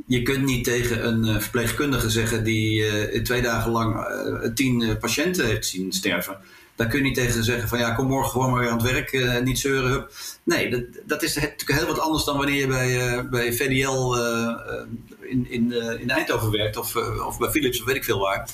je 0.07 0.21
kunt 0.21 0.43
niet 0.43 0.63
tegen 0.63 1.07
een 1.07 1.25
eh, 1.25 1.41
verpleegkundige 1.41 2.09
zeggen 2.09 2.43
die 2.43 2.81
uh, 3.11 3.23
twee 3.23 3.41
dagen 3.41 3.71
lang 3.71 3.95
uh, 3.95 4.53
tien 4.53 4.97
patiënten 4.97 5.45
heeft 5.45 5.65
zien 5.65 5.91
sterven 5.91 6.37
daar 6.75 6.87
kun 6.87 6.97
je 6.97 7.03
niet 7.03 7.15
tegen 7.15 7.43
zeggen 7.43 7.69
van 7.69 7.79
ja, 7.79 7.91
kom 7.91 8.07
morgen 8.07 8.31
gewoon 8.31 8.51
maar 8.51 8.59
weer 8.59 8.69
aan 8.69 8.81
het 8.81 8.91
werk, 8.91 9.11
uh, 9.11 9.39
niet 9.39 9.59
zeuren. 9.59 9.91
Hup. 9.91 10.13
Nee, 10.43 10.69
dat, 10.69 10.83
dat 11.05 11.23
is 11.23 11.35
natuurlijk 11.35 11.71
heel 11.71 11.87
wat 11.87 11.99
anders 11.99 12.23
dan 12.23 12.37
wanneer 12.37 12.59
je 12.59 12.67
bij, 12.67 13.17
uh, 13.17 13.29
bij 13.29 13.53
VDL 13.53 14.15
uh, 14.15 14.49
eh, 14.49 14.85
in, 15.19 15.49
in, 15.49 15.71
in 15.99 16.09
Eindhoven 16.09 16.51
werkt 16.51 16.77
of, 16.77 16.95
of 17.25 17.37
bij 17.37 17.49
Philips 17.49 17.79
of 17.79 17.85
weet 17.85 17.95
ik 17.95 18.03
veel 18.03 18.19
waar. 18.19 18.49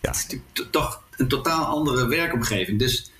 Ja. 0.00 0.08
Het 0.08 0.16
is 0.16 0.22
natuurlijk 0.22 0.70
toch 0.70 1.02
een 1.16 1.28
totaal 1.28 1.64
andere 1.64 2.06
werkomgeving. 2.06 2.78
Dus 2.78 3.10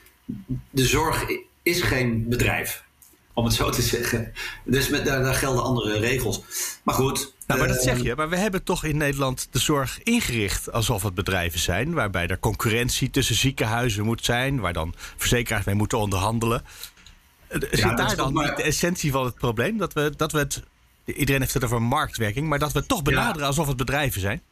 de 0.71 0.87
zorg 0.87 1.27
is 1.63 1.83
geen 1.83 2.29
bedrijf 2.29 2.85
om 3.35 3.45
het 3.45 3.55
zo 3.55 3.71
te 3.71 3.83
zeggen. 3.83 4.33
Dus 4.65 4.89
met, 4.89 5.05
daar, 5.05 5.23
daar 5.23 5.35
gelden 5.35 5.63
andere 5.63 5.99
regels. 5.99 6.43
Maar 6.83 6.95
goed. 6.95 7.35
Nou, 7.47 7.61
maar 7.61 7.69
dat 7.69 7.83
zeg 7.83 7.97
eh, 7.97 8.03
je. 8.03 8.15
Maar 8.15 8.29
we 8.29 8.37
hebben 8.37 8.63
toch 8.63 8.85
in 8.85 8.97
Nederland 8.97 9.49
de 9.51 9.59
zorg 9.59 10.03
ingericht 10.03 10.73
alsof 10.73 11.03
het 11.03 11.15
bedrijven 11.15 11.61
zijn. 11.61 11.93
Waarbij 11.93 12.27
er 12.27 12.39
concurrentie 12.39 13.11
tussen 13.11 13.35
ziekenhuizen 13.35 14.05
moet 14.05 14.25
zijn. 14.25 14.61
Waar 14.61 14.73
dan 14.73 14.95
verzekeraars 15.17 15.65
mee 15.65 15.75
moeten 15.75 15.99
onderhandelen. 15.99 16.63
Eh, 17.49 17.61
zit 17.61 17.79
ja, 17.79 17.95
daar 17.95 18.17
dan 18.17 18.33
maar... 18.33 18.47
niet 18.47 18.57
de 18.57 18.63
essentie 18.63 19.11
van 19.11 19.25
het 19.25 19.35
probleem? 19.35 19.79
Dat 19.79 19.93
we, 19.93 20.13
dat 20.17 20.33
we 20.33 20.39
het. 20.39 20.63
Iedereen 21.05 21.41
heeft 21.41 21.55
het 21.55 21.65
over 21.65 21.83
marktwerking. 21.83 22.49
Maar 22.49 22.59
dat 22.59 22.73
we 22.73 22.79
het 22.79 22.89
toch 22.89 23.03
benaderen 23.03 23.47
alsof 23.47 23.67
het 23.67 23.77
bedrijven 23.77 24.21
zijn? 24.21 24.43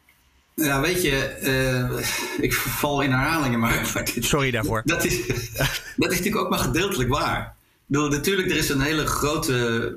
Ja, 0.55 0.81
weet 0.81 1.03
je, 1.03 1.39
uh, 1.43 2.45
ik 2.45 2.55
val 2.55 3.01
in 3.01 3.11
herhalingen, 3.11 3.59
maar. 3.59 4.05
Sorry 4.21 4.51
daarvoor. 4.51 4.83
Dat 4.85 5.05
is, 5.05 5.27
dat 5.97 6.11
is 6.11 6.19
natuurlijk 6.19 6.37
ook 6.37 6.51
maar 6.51 6.59
gedeeltelijk 6.59 7.11
waar 7.11 7.59
natuurlijk, 7.91 8.51
er 8.51 8.57
is 8.57 8.69
een 8.69 8.81
hele 8.81 9.07
grote 9.07 9.95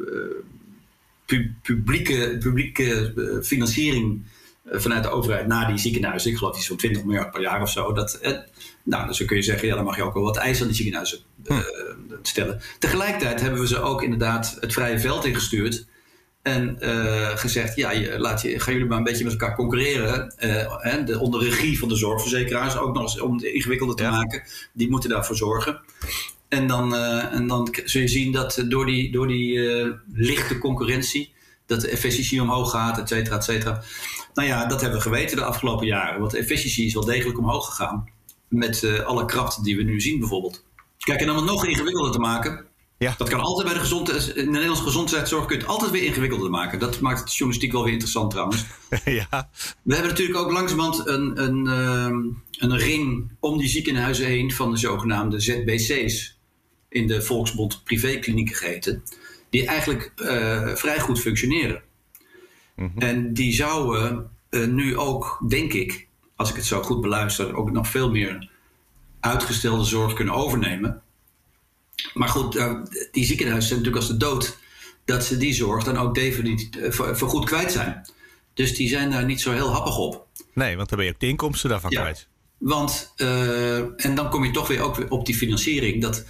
uh, 1.28 1.48
publieke, 1.62 2.38
publieke 2.40 3.14
uh, 3.16 3.42
financiering 3.42 4.24
uh, 4.66 4.80
vanuit 4.80 5.04
de 5.04 5.10
overheid 5.10 5.48
naar 5.48 5.68
die 5.68 5.78
ziekenhuizen. 5.78 6.32
Ik 6.32 6.38
geloof 6.38 6.58
iets 6.58 6.68
van 6.68 6.78
20 6.78 7.04
miljard 7.04 7.32
per 7.32 7.42
jaar 7.42 7.62
of 7.62 7.70
zo. 7.70 7.94
Dat, 7.94 8.20
nou, 8.84 9.08
dus 9.08 9.18
dan 9.18 9.28
kun 9.28 9.38
je 9.38 9.44
zeggen, 9.44 9.68
ja, 9.68 9.76
dan 9.76 9.84
mag 9.84 9.96
je 9.96 10.04
ook 10.04 10.14
wel 10.14 10.24
wat 10.24 10.38
eisen 10.38 10.62
aan 10.62 10.68
die 10.68 10.78
ziekenhuizen 10.78 11.20
hm. 11.46 11.54
stellen. 12.22 12.62
Tegelijkertijd 12.80 13.42
hebben 13.42 13.60
we 13.60 13.68
ze 13.68 13.80
ook 13.80 14.04
inderdaad 14.04 14.58
het 14.60 14.74
vrije 14.74 15.00
veld 15.00 15.26
ingestuurd. 15.26 15.86
En 16.42 16.78
gezegd, 17.36 17.76
ja, 17.76 18.18
laat 18.18 18.42
je, 18.42 18.60
gaan 18.60 18.74
jullie 18.74 18.88
maar 18.88 18.98
een 18.98 19.04
beetje 19.04 19.24
met 19.24 19.34
elkaar 19.34 19.56
concurreren. 19.56 20.34
Uh, 20.40 21.06
de, 21.06 21.20
onder 21.20 21.44
regie 21.44 21.80
van 21.80 21.90
de 21.90 21.96
zorgverzekeraars, 21.96 22.78
ook 22.78 22.94
nog 22.94 23.04
eens 23.04 23.20
om 23.20 23.34
het 23.34 23.44
ingewikkelder 23.44 23.96
te 23.96 24.04
maken. 24.04 24.44
Die 24.74 24.90
moeten 24.90 25.10
daarvoor 25.10 25.36
zorgen. 25.36 25.82
En 26.54 26.68
dan, 26.68 26.94
uh, 26.94 27.34
en 27.34 27.48
dan 27.48 27.76
zul 27.86 28.02
je 28.02 28.08
zien 28.08 28.32
dat 28.32 28.64
door 28.68 28.86
die, 28.86 29.12
door 29.12 29.28
die 29.28 29.54
uh, 29.54 29.92
lichte 30.14 30.58
concurrentie, 30.58 31.34
dat 31.66 31.82
de 31.82 31.88
efficiëntie 31.88 32.42
omhoog 32.42 32.72
gaat, 32.72 32.98
et 32.98 33.08
cetera, 33.10 33.36
et 33.36 33.44
cetera. 33.44 33.84
Nou 34.34 34.48
ja, 34.48 34.66
dat 34.66 34.82
hebben 34.82 35.00
we 35.00 35.04
geweten 35.04 35.38
de 35.38 35.44
afgelopen 35.44 35.88
jaren. 35.88 36.20
Want 36.20 36.32
de 36.32 36.38
efficiëntie 36.38 36.86
is 36.86 36.94
wel 36.94 37.06
degelijk 37.06 37.40
omhoog 37.40 37.66
gegaan. 37.66 38.10
Met 38.48 38.84
uh, 38.84 39.00
alle 39.00 39.26
krachten 39.26 39.64
die 39.64 39.78
we 39.78 39.84
nu 39.84 40.02
zien 40.02 40.20
bijvoorbeeld. 40.20 40.64
Kijk, 40.98 41.22
en 41.22 41.30
om 41.30 41.36
het 41.36 41.46
nog 41.46 41.66
ingewikkelder 41.66 42.12
te 42.12 42.20
maken. 42.20 42.66
Ja. 42.98 43.16
Dat 43.18 43.30
kan 43.30 43.40
altijd 43.40 43.66
bij 43.66 43.76
de, 43.76 43.80
gezondheid, 43.80 44.28
in 44.28 44.46
de 44.46 44.52
Nederlandse 44.52 44.84
gezondheidszorg 44.84 45.46
kun 45.46 45.56
je 45.56 45.62
het 45.62 45.72
altijd 45.72 45.92
weer 45.92 46.04
ingewikkelder 46.04 46.50
maken. 46.50 46.80
Dat 46.80 47.00
maakt 47.00 47.20
het 47.20 47.32
journalistiek 47.32 47.72
wel 47.72 47.84
weer 47.84 47.92
interessant 47.92 48.32
trouwens. 48.32 48.66
ja. 49.06 49.50
We 49.82 49.94
hebben 49.94 50.12
natuurlijk 50.12 50.40
ook 50.40 50.52
langzamerhand 50.52 51.08
een, 51.08 51.44
een, 51.44 51.66
een 52.52 52.78
ring 52.78 53.32
om 53.40 53.58
die 53.58 53.68
ziekenhuizen 53.68 54.26
heen 54.26 54.52
van 54.52 54.72
de 54.72 54.78
zogenaamde 54.78 55.40
ZBC's 55.40 56.34
in 56.94 57.08
de 57.08 57.22
Volksbond 57.22 57.84
privéklinieken 57.84 58.56
geheten, 58.56 59.04
die 59.50 59.66
eigenlijk 59.66 60.12
uh, 60.18 60.76
vrij 60.76 61.00
goed 61.00 61.20
functioneren. 61.20 61.82
Mhm. 62.76 63.00
En 63.00 63.34
die 63.34 63.54
zouden 63.54 64.30
uh, 64.50 64.68
nu 64.68 64.98
ook, 64.98 65.44
denk 65.50 65.74
ik, 65.74 66.08
als 66.36 66.50
ik 66.50 66.56
het 66.56 66.66
zo 66.66 66.82
goed 66.82 67.02
beluister, 67.02 67.56
ook 67.56 67.72
nog 67.72 67.88
veel 67.88 68.12
meer 68.12 68.50
uitgestelde 69.20 69.84
zorg 69.84 70.14
kunnen 70.14 70.34
overnemen. 70.34 71.02
Maar 72.14 72.30
goed, 72.30 72.56
uh, 72.56 72.82
die 73.12 73.26
ziekenhuizen 73.26 73.68
zijn 73.68 73.80
natuurlijk 73.80 74.06
als 74.06 74.20
de 74.20 74.26
dood 74.26 74.58
dat 75.06 75.26
ze 75.26 75.38
die 75.38 75.54
zorg 75.54 75.84
dan 75.84 75.98
ook 75.98 76.16
definitief 76.16 76.96
voor, 76.96 77.30
goed 77.30 77.46
kwijt 77.46 77.72
zijn. 77.72 78.06
Dus 78.54 78.76
die 78.76 78.88
zijn 78.88 79.12
daar 79.12 79.26
niet 79.26 79.42
zo 79.42 79.52
heel 79.52 79.72
happig 79.72 79.98
op. 79.98 80.28
Nee, 80.54 80.76
want 80.78 80.90
dan 80.90 80.98
ben 80.98 81.08
je 81.08 81.14
ook 81.14 81.20
de 81.20 81.28
inkomsten 81.28 81.70
daarvan 81.70 81.90
kwijt. 81.90 82.28
Want, 82.58 83.14
uh, 83.18 84.06
en 84.06 84.16
dan 84.16 84.30
kom 84.30 84.44
je 84.44 84.52
toch 84.52 84.68
weer 84.68 84.82
ook 84.82 84.96
weer 84.96 85.10
op 85.10 85.26
die 85.26 85.36
financiering. 85.36 86.02
Dat, 86.02 86.26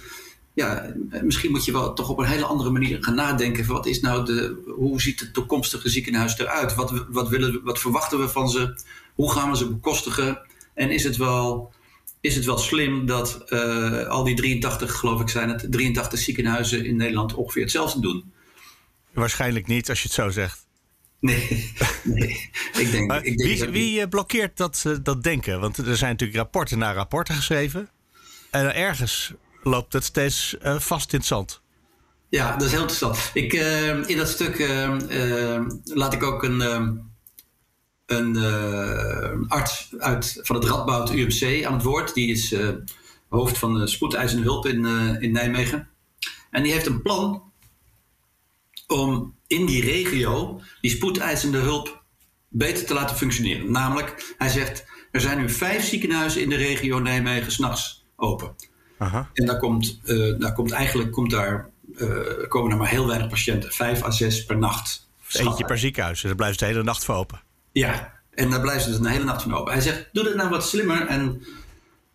ja, 0.54 0.94
misschien 1.22 1.50
moet 1.50 1.64
je 1.64 1.72
wel 1.72 1.92
toch 1.92 2.08
op 2.08 2.18
een 2.18 2.26
hele 2.26 2.44
andere 2.44 2.70
manier 2.70 3.04
gaan 3.04 3.14
nadenken. 3.14 3.66
Wat 3.66 3.86
is 3.86 4.00
nou 4.00 4.24
de, 4.24 4.62
hoe 4.76 5.00
ziet 5.00 5.20
het 5.20 5.34
toekomstige 5.34 5.88
ziekenhuis 5.88 6.38
eruit? 6.38 6.74
Wat, 6.74 7.06
wat, 7.08 7.28
willen, 7.28 7.60
wat 7.64 7.78
verwachten 7.78 8.18
we 8.20 8.28
van 8.28 8.48
ze? 8.48 8.78
Hoe 9.14 9.32
gaan 9.32 9.50
we 9.50 9.56
ze 9.56 9.68
bekostigen? 9.68 10.38
En 10.74 10.90
is 10.90 11.04
het 11.04 11.16
wel, 11.16 11.72
is 12.20 12.34
het 12.34 12.44
wel 12.44 12.58
slim 12.58 13.06
dat 13.06 13.44
uh, 13.48 14.06
al 14.06 14.24
die 14.24 14.34
83, 14.34 14.96
geloof 14.96 15.20
ik 15.20 15.28
zijn 15.28 15.48
het, 15.48 15.66
83 15.70 16.18
ziekenhuizen 16.18 16.84
in 16.84 16.96
Nederland 16.96 17.34
ongeveer 17.34 17.62
hetzelfde 17.62 18.00
doen? 18.00 18.32
Waarschijnlijk 19.12 19.66
niet, 19.66 19.88
als 19.88 19.98
je 20.02 20.06
het 20.06 20.16
zo 20.16 20.30
zegt. 20.30 20.66
Nee, 21.20 21.72
nee. 22.02 22.50
Ik 22.78 22.90
denk, 22.90 23.12
ik 23.12 23.38
denk 23.38 23.60
wie, 23.60 23.68
wie 23.68 24.00
eh, 24.00 24.08
blokkeert 24.08 24.56
dat, 24.56 24.84
dat 25.02 25.22
denken? 25.22 25.60
Want 25.60 25.78
er 25.78 25.96
zijn 25.96 26.10
natuurlijk 26.10 26.38
rapporten 26.38 26.78
na 26.78 26.92
rapporten 26.92 27.34
geschreven. 27.34 27.88
En 28.50 28.74
ergens 28.74 29.34
loopt 29.64 29.92
het 29.92 30.04
steeds 30.04 30.56
uh, 30.62 30.78
vast 30.78 31.12
in 31.12 31.18
het 31.18 31.28
zand. 31.28 31.60
Ja, 32.28 32.52
dat 32.52 32.62
is 32.62 32.70
heel 32.70 32.80
interessant. 32.80 33.30
Ik, 33.34 33.52
uh, 33.52 34.08
in 34.08 34.16
dat 34.16 34.28
stuk 34.28 34.58
uh, 34.58 35.66
laat 35.84 36.12
ik 36.12 36.22
ook 36.22 36.42
een, 36.42 36.60
een 38.06 38.36
arts 39.48 39.94
uit, 39.98 40.40
van 40.42 40.56
het 40.56 40.64
Radboud 40.64 41.10
UMC 41.10 41.64
aan 41.64 41.72
het 41.72 41.82
woord. 41.82 42.14
Die 42.14 42.30
is 42.30 42.54
hoofd 43.28 43.58
van 43.58 43.74
de 43.74 43.86
spoedeisende 43.86 44.42
hulp 44.42 44.66
in, 44.66 44.86
in 45.20 45.32
Nijmegen. 45.32 45.88
En 46.50 46.62
die 46.62 46.72
heeft 46.72 46.86
een 46.86 47.02
plan 47.02 47.52
om 48.86 49.34
in 49.46 49.66
die 49.66 49.82
regio 49.82 50.60
die 50.80 50.90
spoedeisende 50.90 51.58
hulp 51.58 52.04
beter 52.48 52.86
te 52.86 52.94
laten 52.94 53.16
functioneren. 53.16 53.70
Namelijk, 53.70 54.34
hij 54.38 54.48
zegt, 54.48 54.84
er 55.10 55.20
zijn 55.20 55.38
nu 55.38 55.50
vijf 55.50 55.84
ziekenhuizen 55.84 56.42
in 56.42 56.48
de 56.48 56.56
regio 56.56 56.98
Nijmegen 56.98 57.52
s'nachts 57.52 58.04
open. 58.16 58.54
Aha. 58.98 59.30
En 59.32 59.46
daar 59.46 59.58
komt, 59.58 60.00
uh, 60.04 60.38
daar 60.38 60.52
komt 60.52 60.72
eigenlijk 60.72 61.12
komt 61.12 61.30
daar, 61.30 61.70
uh, 61.96 62.08
komen 62.48 62.70
er 62.70 62.76
maar 62.76 62.88
heel 62.88 63.06
weinig 63.06 63.28
patiënten, 63.28 63.72
vijf 63.72 64.02
à 64.02 64.10
zes 64.10 64.44
per 64.44 64.58
nacht. 64.58 65.08
Eentje 65.32 65.64
per 65.64 65.78
ziekenhuis, 65.78 66.20
dus 66.20 66.26
daar 66.26 66.34
blijven 66.34 66.58
ze 66.58 66.64
de 66.64 66.70
hele 66.70 66.84
nacht 66.84 67.04
voor 67.04 67.14
open. 67.14 67.40
Ja, 67.72 68.12
en 68.30 68.50
daar 68.50 68.60
blijven 68.60 68.82
ze 68.82 68.88
dus 68.88 68.98
een 68.98 69.06
hele 69.06 69.24
nacht 69.24 69.42
van 69.42 69.54
open. 69.54 69.72
Hij 69.72 69.82
zegt, 69.82 70.08
doe 70.12 70.24
het 70.24 70.34
nou 70.34 70.48
wat 70.48 70.68
slimmer 70.68 71.06
en 71.06 71.42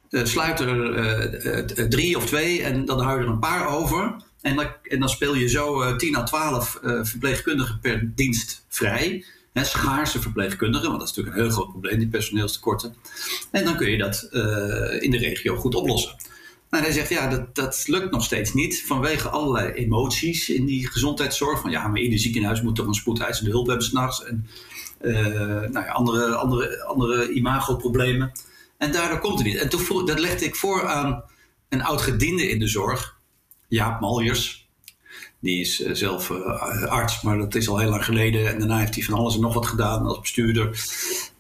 uh, 0.10 0.26
sluit 0.26 0.60
er 0.60 1.90
drie 1.90 2.18
of 2.18 2.26
twee 2.26 2.64
en 2.64 2.86
dan 2.86 3.02
hou 3.02 3.18
je 3.20 3.26
er 3.26 3.32
een 3.32 3.40
paar 3.40 3.68
over. 3.68 4.16
En 4.42 4.56
dan, 4.56 4.68
en 4.84 5.00
dan 5.00 5.10
speel 5.10 5.36
je 5.36 5.48
zo 5.48 5.96
10 5.96 6.16
à 6.16 6.24
12 6.24 6.80
verpleegkundigen 6.82 7.80
per 7.80 8.12
dienst 8.16 8.66
vrij. 8.68 9.26
Hè, 9.54 9.64
schaarse 9.64 10.22
verpleegkundigen, 10.22 10.88
want 10.88 11.00
dat 11.00 11.10
is 11.10 11.16
natuurlijk 11.16 11.36
een 11.36 11.44
heel 11.44 11.60
groot 11.60 11.72
probleem, 11.72 12.00
die 12.00 12.08
personeelstekorten. 12.08 12.96
En 13.52 13.64
dan 13.64 13.76
kun 13.76 13.92
je 13.92 13.98
dat 13.98 14.28
in 15.02 15.12
de 15.12 15.18
regio 15.18 15.56
goed 15.56 15.76
oplossen. 15.76 16.16
Nou, 16.70 16.84
hij 16.84 16.94
zegt, 16.94 17.10
ja, 17.10 17.28
dat, 17.28 17.56
dat 17.56 17.84
lukt 17.88 18.12
nog 18.12 18.24
steeds 18.24 18.54
niet 18.54 18.84
vanwege 18.86 19.30
allerlei 19.30 19.72
emoties 19.72 20.50
in 20.50 20.66
die 20.66 20.88
gezondheidszorg. 20.88 21.62
Van 21.62 21.72
ja, 21.72 21.88
maar 21.88 22.02
ieder 22.02 22.20
ziekenhuis 22.20 22.62
moet 22.62 22.76
toch 22.76 22.88
een 22.88 22.94
spoedeisende 22.94 23.52
hulp 23.52 23.68
hebben 23.68 23.86
s'nachts. 23.86 24.24
En 24.24 24.48
uh, 25.02 25.16
nou 25.70 25.86
ja, 25.86 25.92
andere, 25.92 26.36
andere, 26.36 26.84
andere 26.84 27.32
imagoproblemen. 27.32 28.32
En 28.78 28.92
daardoor 28.92 29.20
komt 29.20 29.38
het 29.38 29.48
niet. 29.48 29.58
En 29.58 29.70
toen 29.70 30.06
dat 30.06 30.20
legde 30.20 30.46
ik 30.46 30.56
voor 30.56 30.88
aan 30.88 31.24
een 31.70 31.84
oud 31.84 32.02
gediende 32.02 32.50
in 32.50 32.60
de 32.60 32.68
zorg, 32.68 33.20
Jaap 33.68 34.00
Maljers. 34.00 34.68
Die 35.42 35.60
is 35.60 35.82
uh, 35.82 35.94
zelf 35.94 36.30
uh, 36.30 36.84
arts, 36.84 37.22
maar 37.22 37.38
dat 37.38 37.56
is 37.56 37.70
al 37.70 37.80
heel 37.80 37.90
lang 37.90 38.06
geleden. 38.06 38.48
En 38.48 38.60
daarna 38.60 38.78
heeft 38.78 38.96
hij 38.96 39.04
van 39.04 39.14
alles 39.14 39.36
en 39.36 39.42
nog 39.42 39.54
wat 39.54 39.68
gedaan 39.68 40.06
als 40.06 40.20
bestuurder. 40.20 40.86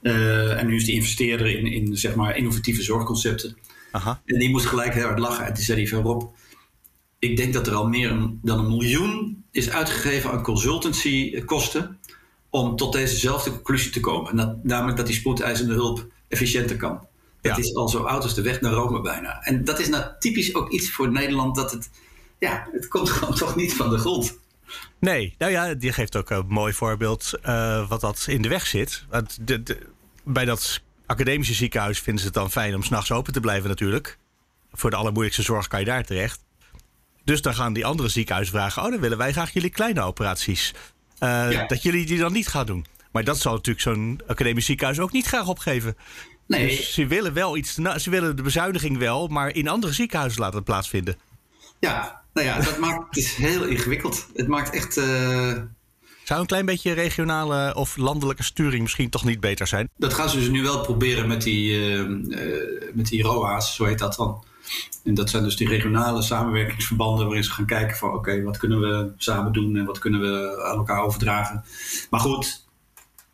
en 0.02 0.68
nu 0.68 0.76
is 0.76 0.86
hij 0.86 0.94
investeerder 0.94 1.48
in, 1.48 1.65
in 1.65 1.98
zeg 1.98 2.15
maar, 2.15 2.38
innovatieve 2.38 2.82
zorgconcepten. 2.82 3.58
Aha. 3.91 4.21
En 4.25 4.39
die 4.39 4.49
moest 4.49 4.65
gelijk 4.65 4.93
heel 4.93 5.06
hard 5.06 5.19
lachen. 5.19 5.45
En 5.45 5.54
toen 5.54 5.63
zei 5.63 5.80
hij 5.80 5.88
van 5.88 6.02
Rob, 6.02 6.32
ik 7.19 7.38
denk 7.38 7.54
dat 7.54 7.67
er 7.67 7.73
al 7.73 7.88
meer 7.88 8.10
dan 8.41 8.60
een 8.60 8.67
miljoen 8.67 9.43
is 9.52 9.69
uitgegeven 9.69 10.32
aan 10.32 10.43
consultancykosten 10.43 11.99
om 12.49 12.75
tot 12.75 12.93
dezezelfde 12.93 13.52
conclusie 13.52 13.91
te 13.91 13.99
komen. 13.99 14.36
Dat, 14.36 14.63
namelijk 14.63 14.97
dat 14.97 15.06
die 15.08 15.15
spoedeisende 15.15 15.73
hulp 15.73 16.08
efficiënter 16.28 16.75
kan. 16.75 17.08
Dat 17.41 17.58
is 17.58 17.75
al 17.75 17.89
zo 17.89 18.04
oud 18.04 18.23
als 18.23 18.36
de 18.36 18.41
weg 18.41 18.62
naar 18.62 18.71
Rome 18.71 19.02
bijna. 19.02 19.41
En 19.41 19.63
dat 19.63 19.80
is 19.80 19.89
nou 19.89 20.04
typisch 20.19 20.56
ook 20.56 20.69
iets 20.69 20.91
voor 20.91 21.12
Nederland 21.12 21.56
dat 21.56 21.71
het, 21.71 21.89
ja, 22.39 22.67
het 22.71 22.88
komt 22.88 23.10
gewoon 23.19 23.36
toch 23.36 23.56
niet 23.56 23.73
van 23.73 23.89
de 23.89 23.97
grond. 23.97 24.38
Nee, 24.99 25.36
nou 25.38 25.52
ja, 25.52 25.73
die 25.73 25.93
geeft 25.93 26.15
ook 26.15 26.30
een 26.30 26.45
mooi 26.47 26.73
voorbeeld 26.73 27.32
uh, 27.45 27.89
wat 27.89 28.02
dat 28.02 28.25
in 28.28 28.41
de 28.41 28.49
weg 28.49 28.67
zit. 28.67 29.06
De, 29.41 29.63
de, 29.63 29.78
bij 30.23 30.45
dat 30.45 30.82
academische 31.10 31.54
ziekenhuis 31.54 32.00
vinden 32.00 32.22
ze 32.22 32.28
het 32.28 32.36
dan 32.36 32.52
fijn 32.52 32.76
om 32.76 32.84
s'nachts 32.84 33.12
open 33.12 33.34
te 33.34 33.39
blijven 33.39 33.69
natuurlijk. 33.69 34.17
Voor 34.72 34.89
de 34.89 34.95
allermoeilijkste 34.95 35.43
zorg 35.43 35.67
kan 35.67 35.80
je 35.80 35.86
daar 35.86 36.04
terecht. 36.04 36.43
Dus 37.24 37.41
dan 37.41 37.56
gaan 37.56 37.74
die 37.74 37.86
andere 37.86 38.10
ziekenhuizen 38.10 38.56
vragen... 38.56 38.84
oh, 38.84 38.91
dan 38.91 39.00
willen 39.00 39.17
wij 39.17 39.32
graag 39.32 39.54
jullie 39.54 39.69
kleine 39.69 40.02
operaties. 40.02 40.74
Uh, 41.19 41.67
Dat 41.67 41.84
jullie 41.84 42.06
die 42.06 42.17
dan 42.17 42.32
niet 42.32 42.48
gaan 42.48 42.65
doen. 42.65 42.86
Maar 43.12 43.24
dat 43.24 43.39
zal 43.39 43.54
natuurlijk 43.54 43.82
zo'n 43.82 44.22
academisch 44.28 44.65
ziekenhuis 44.65 45.00
ook 45.00 45.12
niet 45.12 45.26
graag 45.26 45.48
opgeven. 45.48 45.98
Nee. 46.48 46.67
Dus 46.67 46.93
ze 46.93 47.08
willen 47.08 47.34
wel 47.34 47.58
iets... 47.58 47.78
Nou, 47.78 48.00
ze 48.00 48.10
willen 48.10 48.36
de 48.36 48.41
bezuiniging 48.41 48.98
wel, 48.98 49.28
maar 49.28 49.56
in 49.56 49.67
andere 49.67 49.93
ziekenhuizen 49.93 50.39
laten 50.39 50.56
het 50.56 50.65
plaatsvinden. 50.65 51.17
Ja, 51.80 52.22
nou 52.34 52.48
ja, 52.48 52.62
dat 52.62 52.78
maakt 52.78 53.06
het 53.06 53.17
is 53.17 53.34
heel 53.34 53.63
ingewikkeld. 53.63 54.28
Het 54.34 54.48
maakt 54.48 54.74
echt... 54.74 54.98
Uh 54.98 55.58
zou 56.30 56.42
een 56.42 56.48
klein 56.48 56.65
beetje 56.65 56.92
regionale 56.92 57.76
of 57.76 57.98
landelijke 57.98 58.44
sturing 58.44 58.82
misschien 58.82 59.10
toch 59.10 59.26
niet 59.26 59.39
beter 59.39 59.68
zijn? 59.68 59.89
Dat 59.98 60.13
gaan 60.13 60.30
ze 60.30 60.38
dus 60.38 60.50
nu 60.50 60.62
wel 60.62 60.82
proberen 60.82 61.28
met 61.28 61.42
die, 61.42 61.72
uh, 61.72 62.08
met 62.94 63.08
die 63.08 63.24
ROA's, 63.24 63.76
zo 63.76 63.86
heet 63.86 64.00
dat 64.00 64.15
dan. 64.15 64.44
En 65.04 65.13
dat 65.13 65.30
zijn 65.30 65.44
dus 65.44 65.56
die 65.56 65.68
regionale 65.68 66.22
samenwerkingsverbanden 66.22 67.26
waarin 67.26 67.44
ze 67.44 67.52
gaan 67.52 67.65
kijken 67.65 67.98
van 67.98 68.13
oké, 68.13 68.44
wat 68.44 68.58
kunnen 68.58 68.80
we 68.80 69.12
samen 69.18 69.54
doen 69.54 69.76
en 69.76 69.86
wat 69.86 70.00
kunnen 70.00 70.22
we 70.22 70.63
aan 70.63 70.78
elkaar 70.78 71.04
overdragen. 71.04 71.63
Maar 72.10 72.20
goed, 72.20 72.65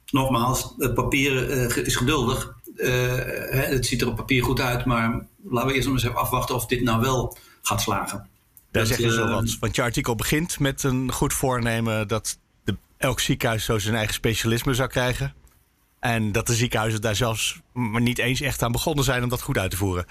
nogmaals, 0.10 0.74
het 0.78 0.94
papier 0.94 1.50
uh, 1.50 1.78
is 1.78 1.96
geduldig. 1.96 2.56
Hè, 2.76 3.62
het 3.62 3.86
ziet 3.86 4.02
er 4.02 4.08
op 4.08 4.16
papier 4.16 4.44
goed 4.44 4.60
uit, 4.60 4.86
maar 4.86 5.26
laten 5.44 5.68
we 5.70 5.76
eerst 5.76 5.88
eens 5.88 6.04
even 6.04 6.16
afwachten 6.16 6.56
of 6.56 6.66
dit 6.66 6.82
nou 6.82 7.02
wel 7.02 7.38
gaat 7.62 7.82
slagen. 7.82 8.28
Daar 8.72 8.86
zeg 8.86 8.98
je 8.98 9.12
zo 9.12 9.28
wat. 9.28 9.58
Want 9.60 9.76
je 9.76 9.82
artikel 9.82 10.16
begint 10.16 10.60
met 10.60 10.84
een 10.84 11.12
goed 11.12 11.34
voornemen 11.34 12.08
dat 12.08 12.38
elk 13.06 13.20
ziekenhuis 13.20 13.66
zo 13.66 13.80
zijn 13.80 13.96
eigen 13.96 14.14
specialisme 14.14 14.74
zou 14.74 14.90
krijgen. 14.90 15.34
En 16.00 16.32
dat 16.32 16.48
de 16.48 16.54
ziekenhuizen 16.54 17.02
daar 17.02 17.16
zelfs 17.16 17.60
maar 17.74 18.02
niet 18.02 18.18
eens 18.18 18.42
echt 18.42 18.64
aan 18.64 18.72
begonnen 18.72 19.04
zijn 19.04 19.24
om 19.24 19.30
dat 19.30 19.42
goed 19.42 19.58
uit 19.58 19.72
te 19.72 19.78
voeren. 19.78 20.06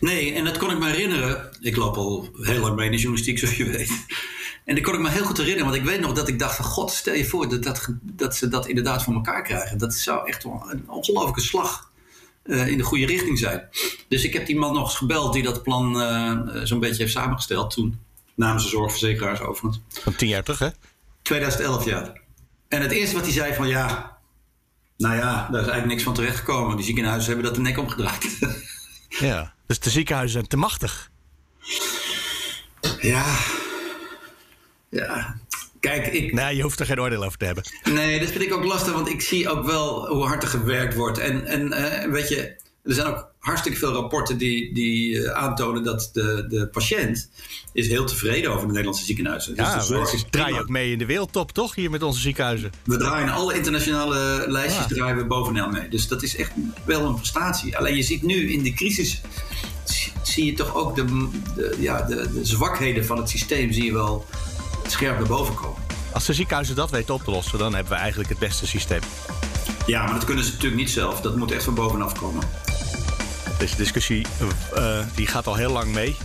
Nee, 0.00 0.34
en 0.34 0.44
dat 0.44 0.58
kon 0.58 0.70
ik 0.70 0.78
me 0.78 0.90
herinneren. 0.90 1.50
Ik 1.60 1.76
loop 1.76 1.96
al 1.96 2.28
heel 2.40 2.60
lang 2.60 2.76
mee 2.76 2.86
in 2.86 2.92
de 2.92 2.98
journalistiek, 2.98 3.38
zoals 3.38 3.56
je 3.56 3.64
weet. 3.64 4.06
En 4.64 4.74
dat 4.74 4.84
kon 4.84 4.94
ik 4.94 5.00
me 5.00 5.10
heel 5.10 5.24
goed 5.24 5.36
herinneren, 5.36 5.70
want 5.70 5.82
ik 5.82 5.88
weet 5.88 6.00
nog 6.00 6.12
dat 6.12 6.28
ik 6.28 6.38
dacht 6.38 6.56
van... 6.56 6.64
God, 6.64 6.90
stel 6.90 7.14
je 7.14 7.24
voor 7.24 7.48
dat, 7.48 7.62
dat, 7.62 7.88
dat 8.02 8.36
ze 8.36 8.48
dat 8.48 8.66
inderdaad 8.66 9.02
voor 9.02 9.14
elkaar 9.14 9.42
krijgen. 9.42 9.78
Dat 9.78 9.94
zou 9.94 10.28
echt 10.28 10.44
een 10.44 10.90
ongelofelijke 10.90 11.40
slag 11.40 11.90
uh, 12.44 12.66
in 12.66 12.76
de 12.78 12.84
goede 12.84 13.06
richting 13.06 13.38
zijn. 13.38 13.68
Dus 14.08 14.24
ik 14.24 14.32
heb 14.32 14.46
die 14.46 14.58
man 14.58 14.74
nog 14.74 14.82
eens 14.82 14.96
gebeld 14.96 15.32
die 15.32 15.42
dat 15.42 15.62
plan 15.62 15.96
uh, 15.96 16.60
zo'n 16.64 16.80
beetje 16.80 17.02
heeft 17.02 17.14
samengesteld 17.14 17.70
toen. 17.70 17.98
Namens 18.34 18.62
de 18.62 18.68
zorgverzekeraars 18.68 19.40
overigens. 19.40 19.80
Van 19.88 20.16
tien 20.16 20.28
jaar 20.28 20.42
terug, 20.42 20.58
hè? 20.58 20.68
2011, 21.22 21.84
ja. 21.84 22.12
En 22.70 22.82
het 22.82 22.90
eerste 22.90 23.14
wat 23.14 23.24
hij 23.24 23.32
zei 23.32 23.54
van 23.54 23.68
ja, 23.68 24.18
nou 24.96 25.16
ja, 25.16 25.32
daar 25.34 25.60
is 25.60 25.68
eigenlijk 25.68 25.86
niks 25.86 26.02
van 26.02 26.14
terechtgekomen. 26.14 26.76
Die 26.76 26.84
ziekenhuizen 26.84 27.26
hebben 27.26 27.44
dat 27.44 27.54
de 27.54 27.60
nek 27.60 27.78
omgedraaid. 27.78 28.38
ja, 29.28 29.54
dus 29.66 29.78
de 29.78 29.90
ziekenhuizen 29.90 30.32
zijn 30.38 30.48
te 30.48 30.56
machtig. 30.56 31.10
Ja, 33.00 33.36
ja. 34.88 35.36
Kijk, 35.80 36.06
ik... 36.06 36.32
Nee, 36.32 36.56
je 36.56 36.62
hoeft 36.62 36.80
er 36.80 36.86
geen 36.86 37.00
oordeel 37.00 37.24
over 37.24 37.38
te 37.38 37.44
hebben. 37.44 37.64
Nee, 37.84 38.18
dat 38.18 38.28
vind 38.30 38.42
ik 38.42 38.52
ook 38.52 38.64
lastig, 38.64 38.92
want 38.92 39.08
ik 39.08 39.20
zie 39.20 39.48
ook 39.48 39.66
wel 39.66 40.06
hoe 40.06 40.26
hard 40.26 40.42
er 40.42 40.48
gewerkt 40.48 40.94
wordt. 40.94 41.18
En, 41.18 41.46
en 41.46 41.66
uh, 41.66 42.12
weet 42.12 42.28
je, 42.28 42.56
er 42.82 42.94
zijn 42.94 43.06
ook 43.06 43.29
hartstikke 43.40 43.78
veel 43.78 43.92
rapporten 43.92 44.38
die, 44.38 44.74
die 44.74 45.22
eh, 45.22 45.32
aantonen 45.32 45.82
dat 45.82 46.10
de, 46.12 46.46
de 46.48 46.66
patiënt 46.66 47.30
is 47.72 47.88
heel 47.88 48.04
tevreden 48.04 48.50
over 48.50 48.62
de 48.62 48.68
Nederlandse 48.68 49.04
ziekenhuizen. 49.04 49.54
Ja, 49.56 49.74
dus 49.74 49.86
de 49.86 49.94
zorg 49.94 50.12
is 50.12 50.24
draai 50.30 50.58
ook 50.58 50.68
mee 50.68 50.92
in 50.92 50.98
de 50.98 51.06
wereldtop, 51.06 51.52
toch? 51.52 51.74
Hier 51.74 51.90
met 51.90 52.02
onze 52.02 52.20
ziekenhuizen. 52.20 52.72
We 52.84 52.96
draaien 52.96 53.28
alle 53.28 53.54
internationale 53.54 54.44
lijstjes 54.48 54.86
ja. 54.88 54.94
draaien 54.94 55.16
we 55.16 55.24
bovenal 55.24 55.70
mee. 55.70 55.88
Dus 55.88 56.08
dat 56.08 56.22
is 56.22 56.36
echt 56.36 56.52
wel 56.84 57.04
een 57.04 57.14
prestatie. 57.14 57.76
Alleen 57.76 57.96
je 57.96 58.02
ziet 58.02 58.22
nu 58.22 58.52
in 58.52 58.62
de 58.62 58.72
crisis 58.72 59.20
zie 60.22 60.44
je 60.44 60.52
toch 60.52 60.74
ook 60.74 60.96
de, 60.96 61.28
de 61.54 61.76
ja, 61.78 62.02
de, 62.02 62.32
de 62.32 62.44
zwakheden 62.44 63.04
van 63.04 63.16
het 63.16 63.28
systeem 63.28 63.72
zie 63.72 63.84
je 63.84 63.92
wel 63.92 64.26
scherp 64.86 65.18
naar 65.18 65.28
boven 65.28 65.54
komen. 65.54 65.82
Als 66.12 66.26
de 66.26 66.32
ziekenhuizen 66.32 66.76
dat 66.76 66.90
weten 66.90 67.14
op 67.14 67.22
te 67.24 67.30
lossen, 67.30 67.58
dan 67.58 67.74
hebben 67.74 67.92
we 67.92 67.98
eigenlijk 67.98 68.30
het 68.30 68.38
beste 68.38 68.66
systeem. 68.66 69.00
Ja, 69.86 70.04
maar 70.04 70.14
dat 70.14 70.24
kunnen 70.24 70.44
ze 70.44 70.50
natuurlijk 70.50 70.80
niet 70.80 70.90
zelf. 70.90 71.20
Dat 71.20 71.36
moet 71.36 71.50
echt 71.50 71.64
van 71.64 71.74
bovenaf 71.74 72.12
komen. 72.12 72.42
Deze 73.60 73.76
discussie 73.76 74.26
uh, 74.76 74.98
die 75.14 75.26
gaat 75.26 75.46
al 75.46 75.54
heel 75.54 75.72
lang 75.72 75.92
mee. 75.92 76.16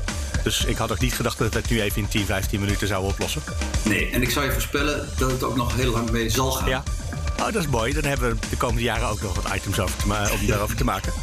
Dus 0.44 0.66
ik 0.66 0.78
had 0.78 0.92
ook 0.92 1.00
niet 1.00 1.14
gedacht 1.14 1.38
dat 1.38 1.54
het 1.54 1.70
nu 1.70 1.82
even 1.82 2.02
in 2.02 2.08
10, 2.08 2.26
15 2.26 2.60
minuten 2.60 2.88
zou 2.88 3.06
oplossen. 3.06 3.42
Nee, 3.84 4.10
en 4.12 4.22
ik 4.22 4.30
zou 4.30 4.46
je 4.46 4.52
voorspellen 4.52 5.10
dat 5.18 5.32
het 5.32 5.44
ook 5.44 5.56
nog 5.56 5.76
heel 5.76 5.92
lang 5.92 6.12
mee 6.12 6.30
zal 6.30 6.52
gaan. 6.52 6.70
Ja, 6.70 6.84
Oh, 7.40 7.46
dat 7.52 7.56
is 7.56 7.68
mooi. 7.68 7.94
Dan 7.94 8.04
hebben 8.04 8.30
we 8.30 8.50
de 8.50 8.58
komende 8.58 8.82
jaren 8.82 9.08
ook 9.08 9.22
nog 9.22 9.36
wat 9.36 9.56
items 9.56 9.80
over 9.80 9.98
te 9.98 10.06
om 10.40 10.48
daarover 10.48 10.76
te 10.76 10.84
maken. 10.84 11.14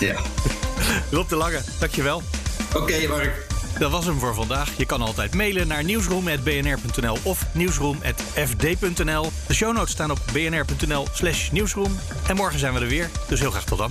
Ja. 0.00 0.20
Rob 1.10 1.28
de 1.28 1.36
Lange, 1.36 1.60
dankjewel. 1.78 2.22
Oké, 2.68 2.78
okay, 2.78 3.06
Mark. 3.06 3.46
Dat 3.78 3.90
was 3.90 4.04
hem 4.04 4.18
voor 4.18 4.34
vandaag. 4.34 4.70
Je 4.76 4.86
kan 4.86 5.02
altijd 5.02 5.34
mailen 5.34 5.66
naar 5.66 5.84
nieuwsroom.bnr.nl 5.84 7.18
of 7.22 7.46
nieuwsroom.fd.nl. 7.52 9.32
De 9.46 9.54
show 9.54 9.74
notes 9.74 9.90
staan 9.90 10.10
op 10.10 10.18
bnr.nl 10.32 11.06
slash 11.12 11.50
nieuwsroom. 11.50 11.98
En 12.28 12.36
morgen 12.36 12.58
zijn 12.58 12.74
we 12.74 12.80
er 12.80 12.88
weer, 12.88 13.10
dus 13.28 13.40
heel 13.40 13.50
graag 13.50 13.64
tot 13.64 13.78
dan. 13.78 13.90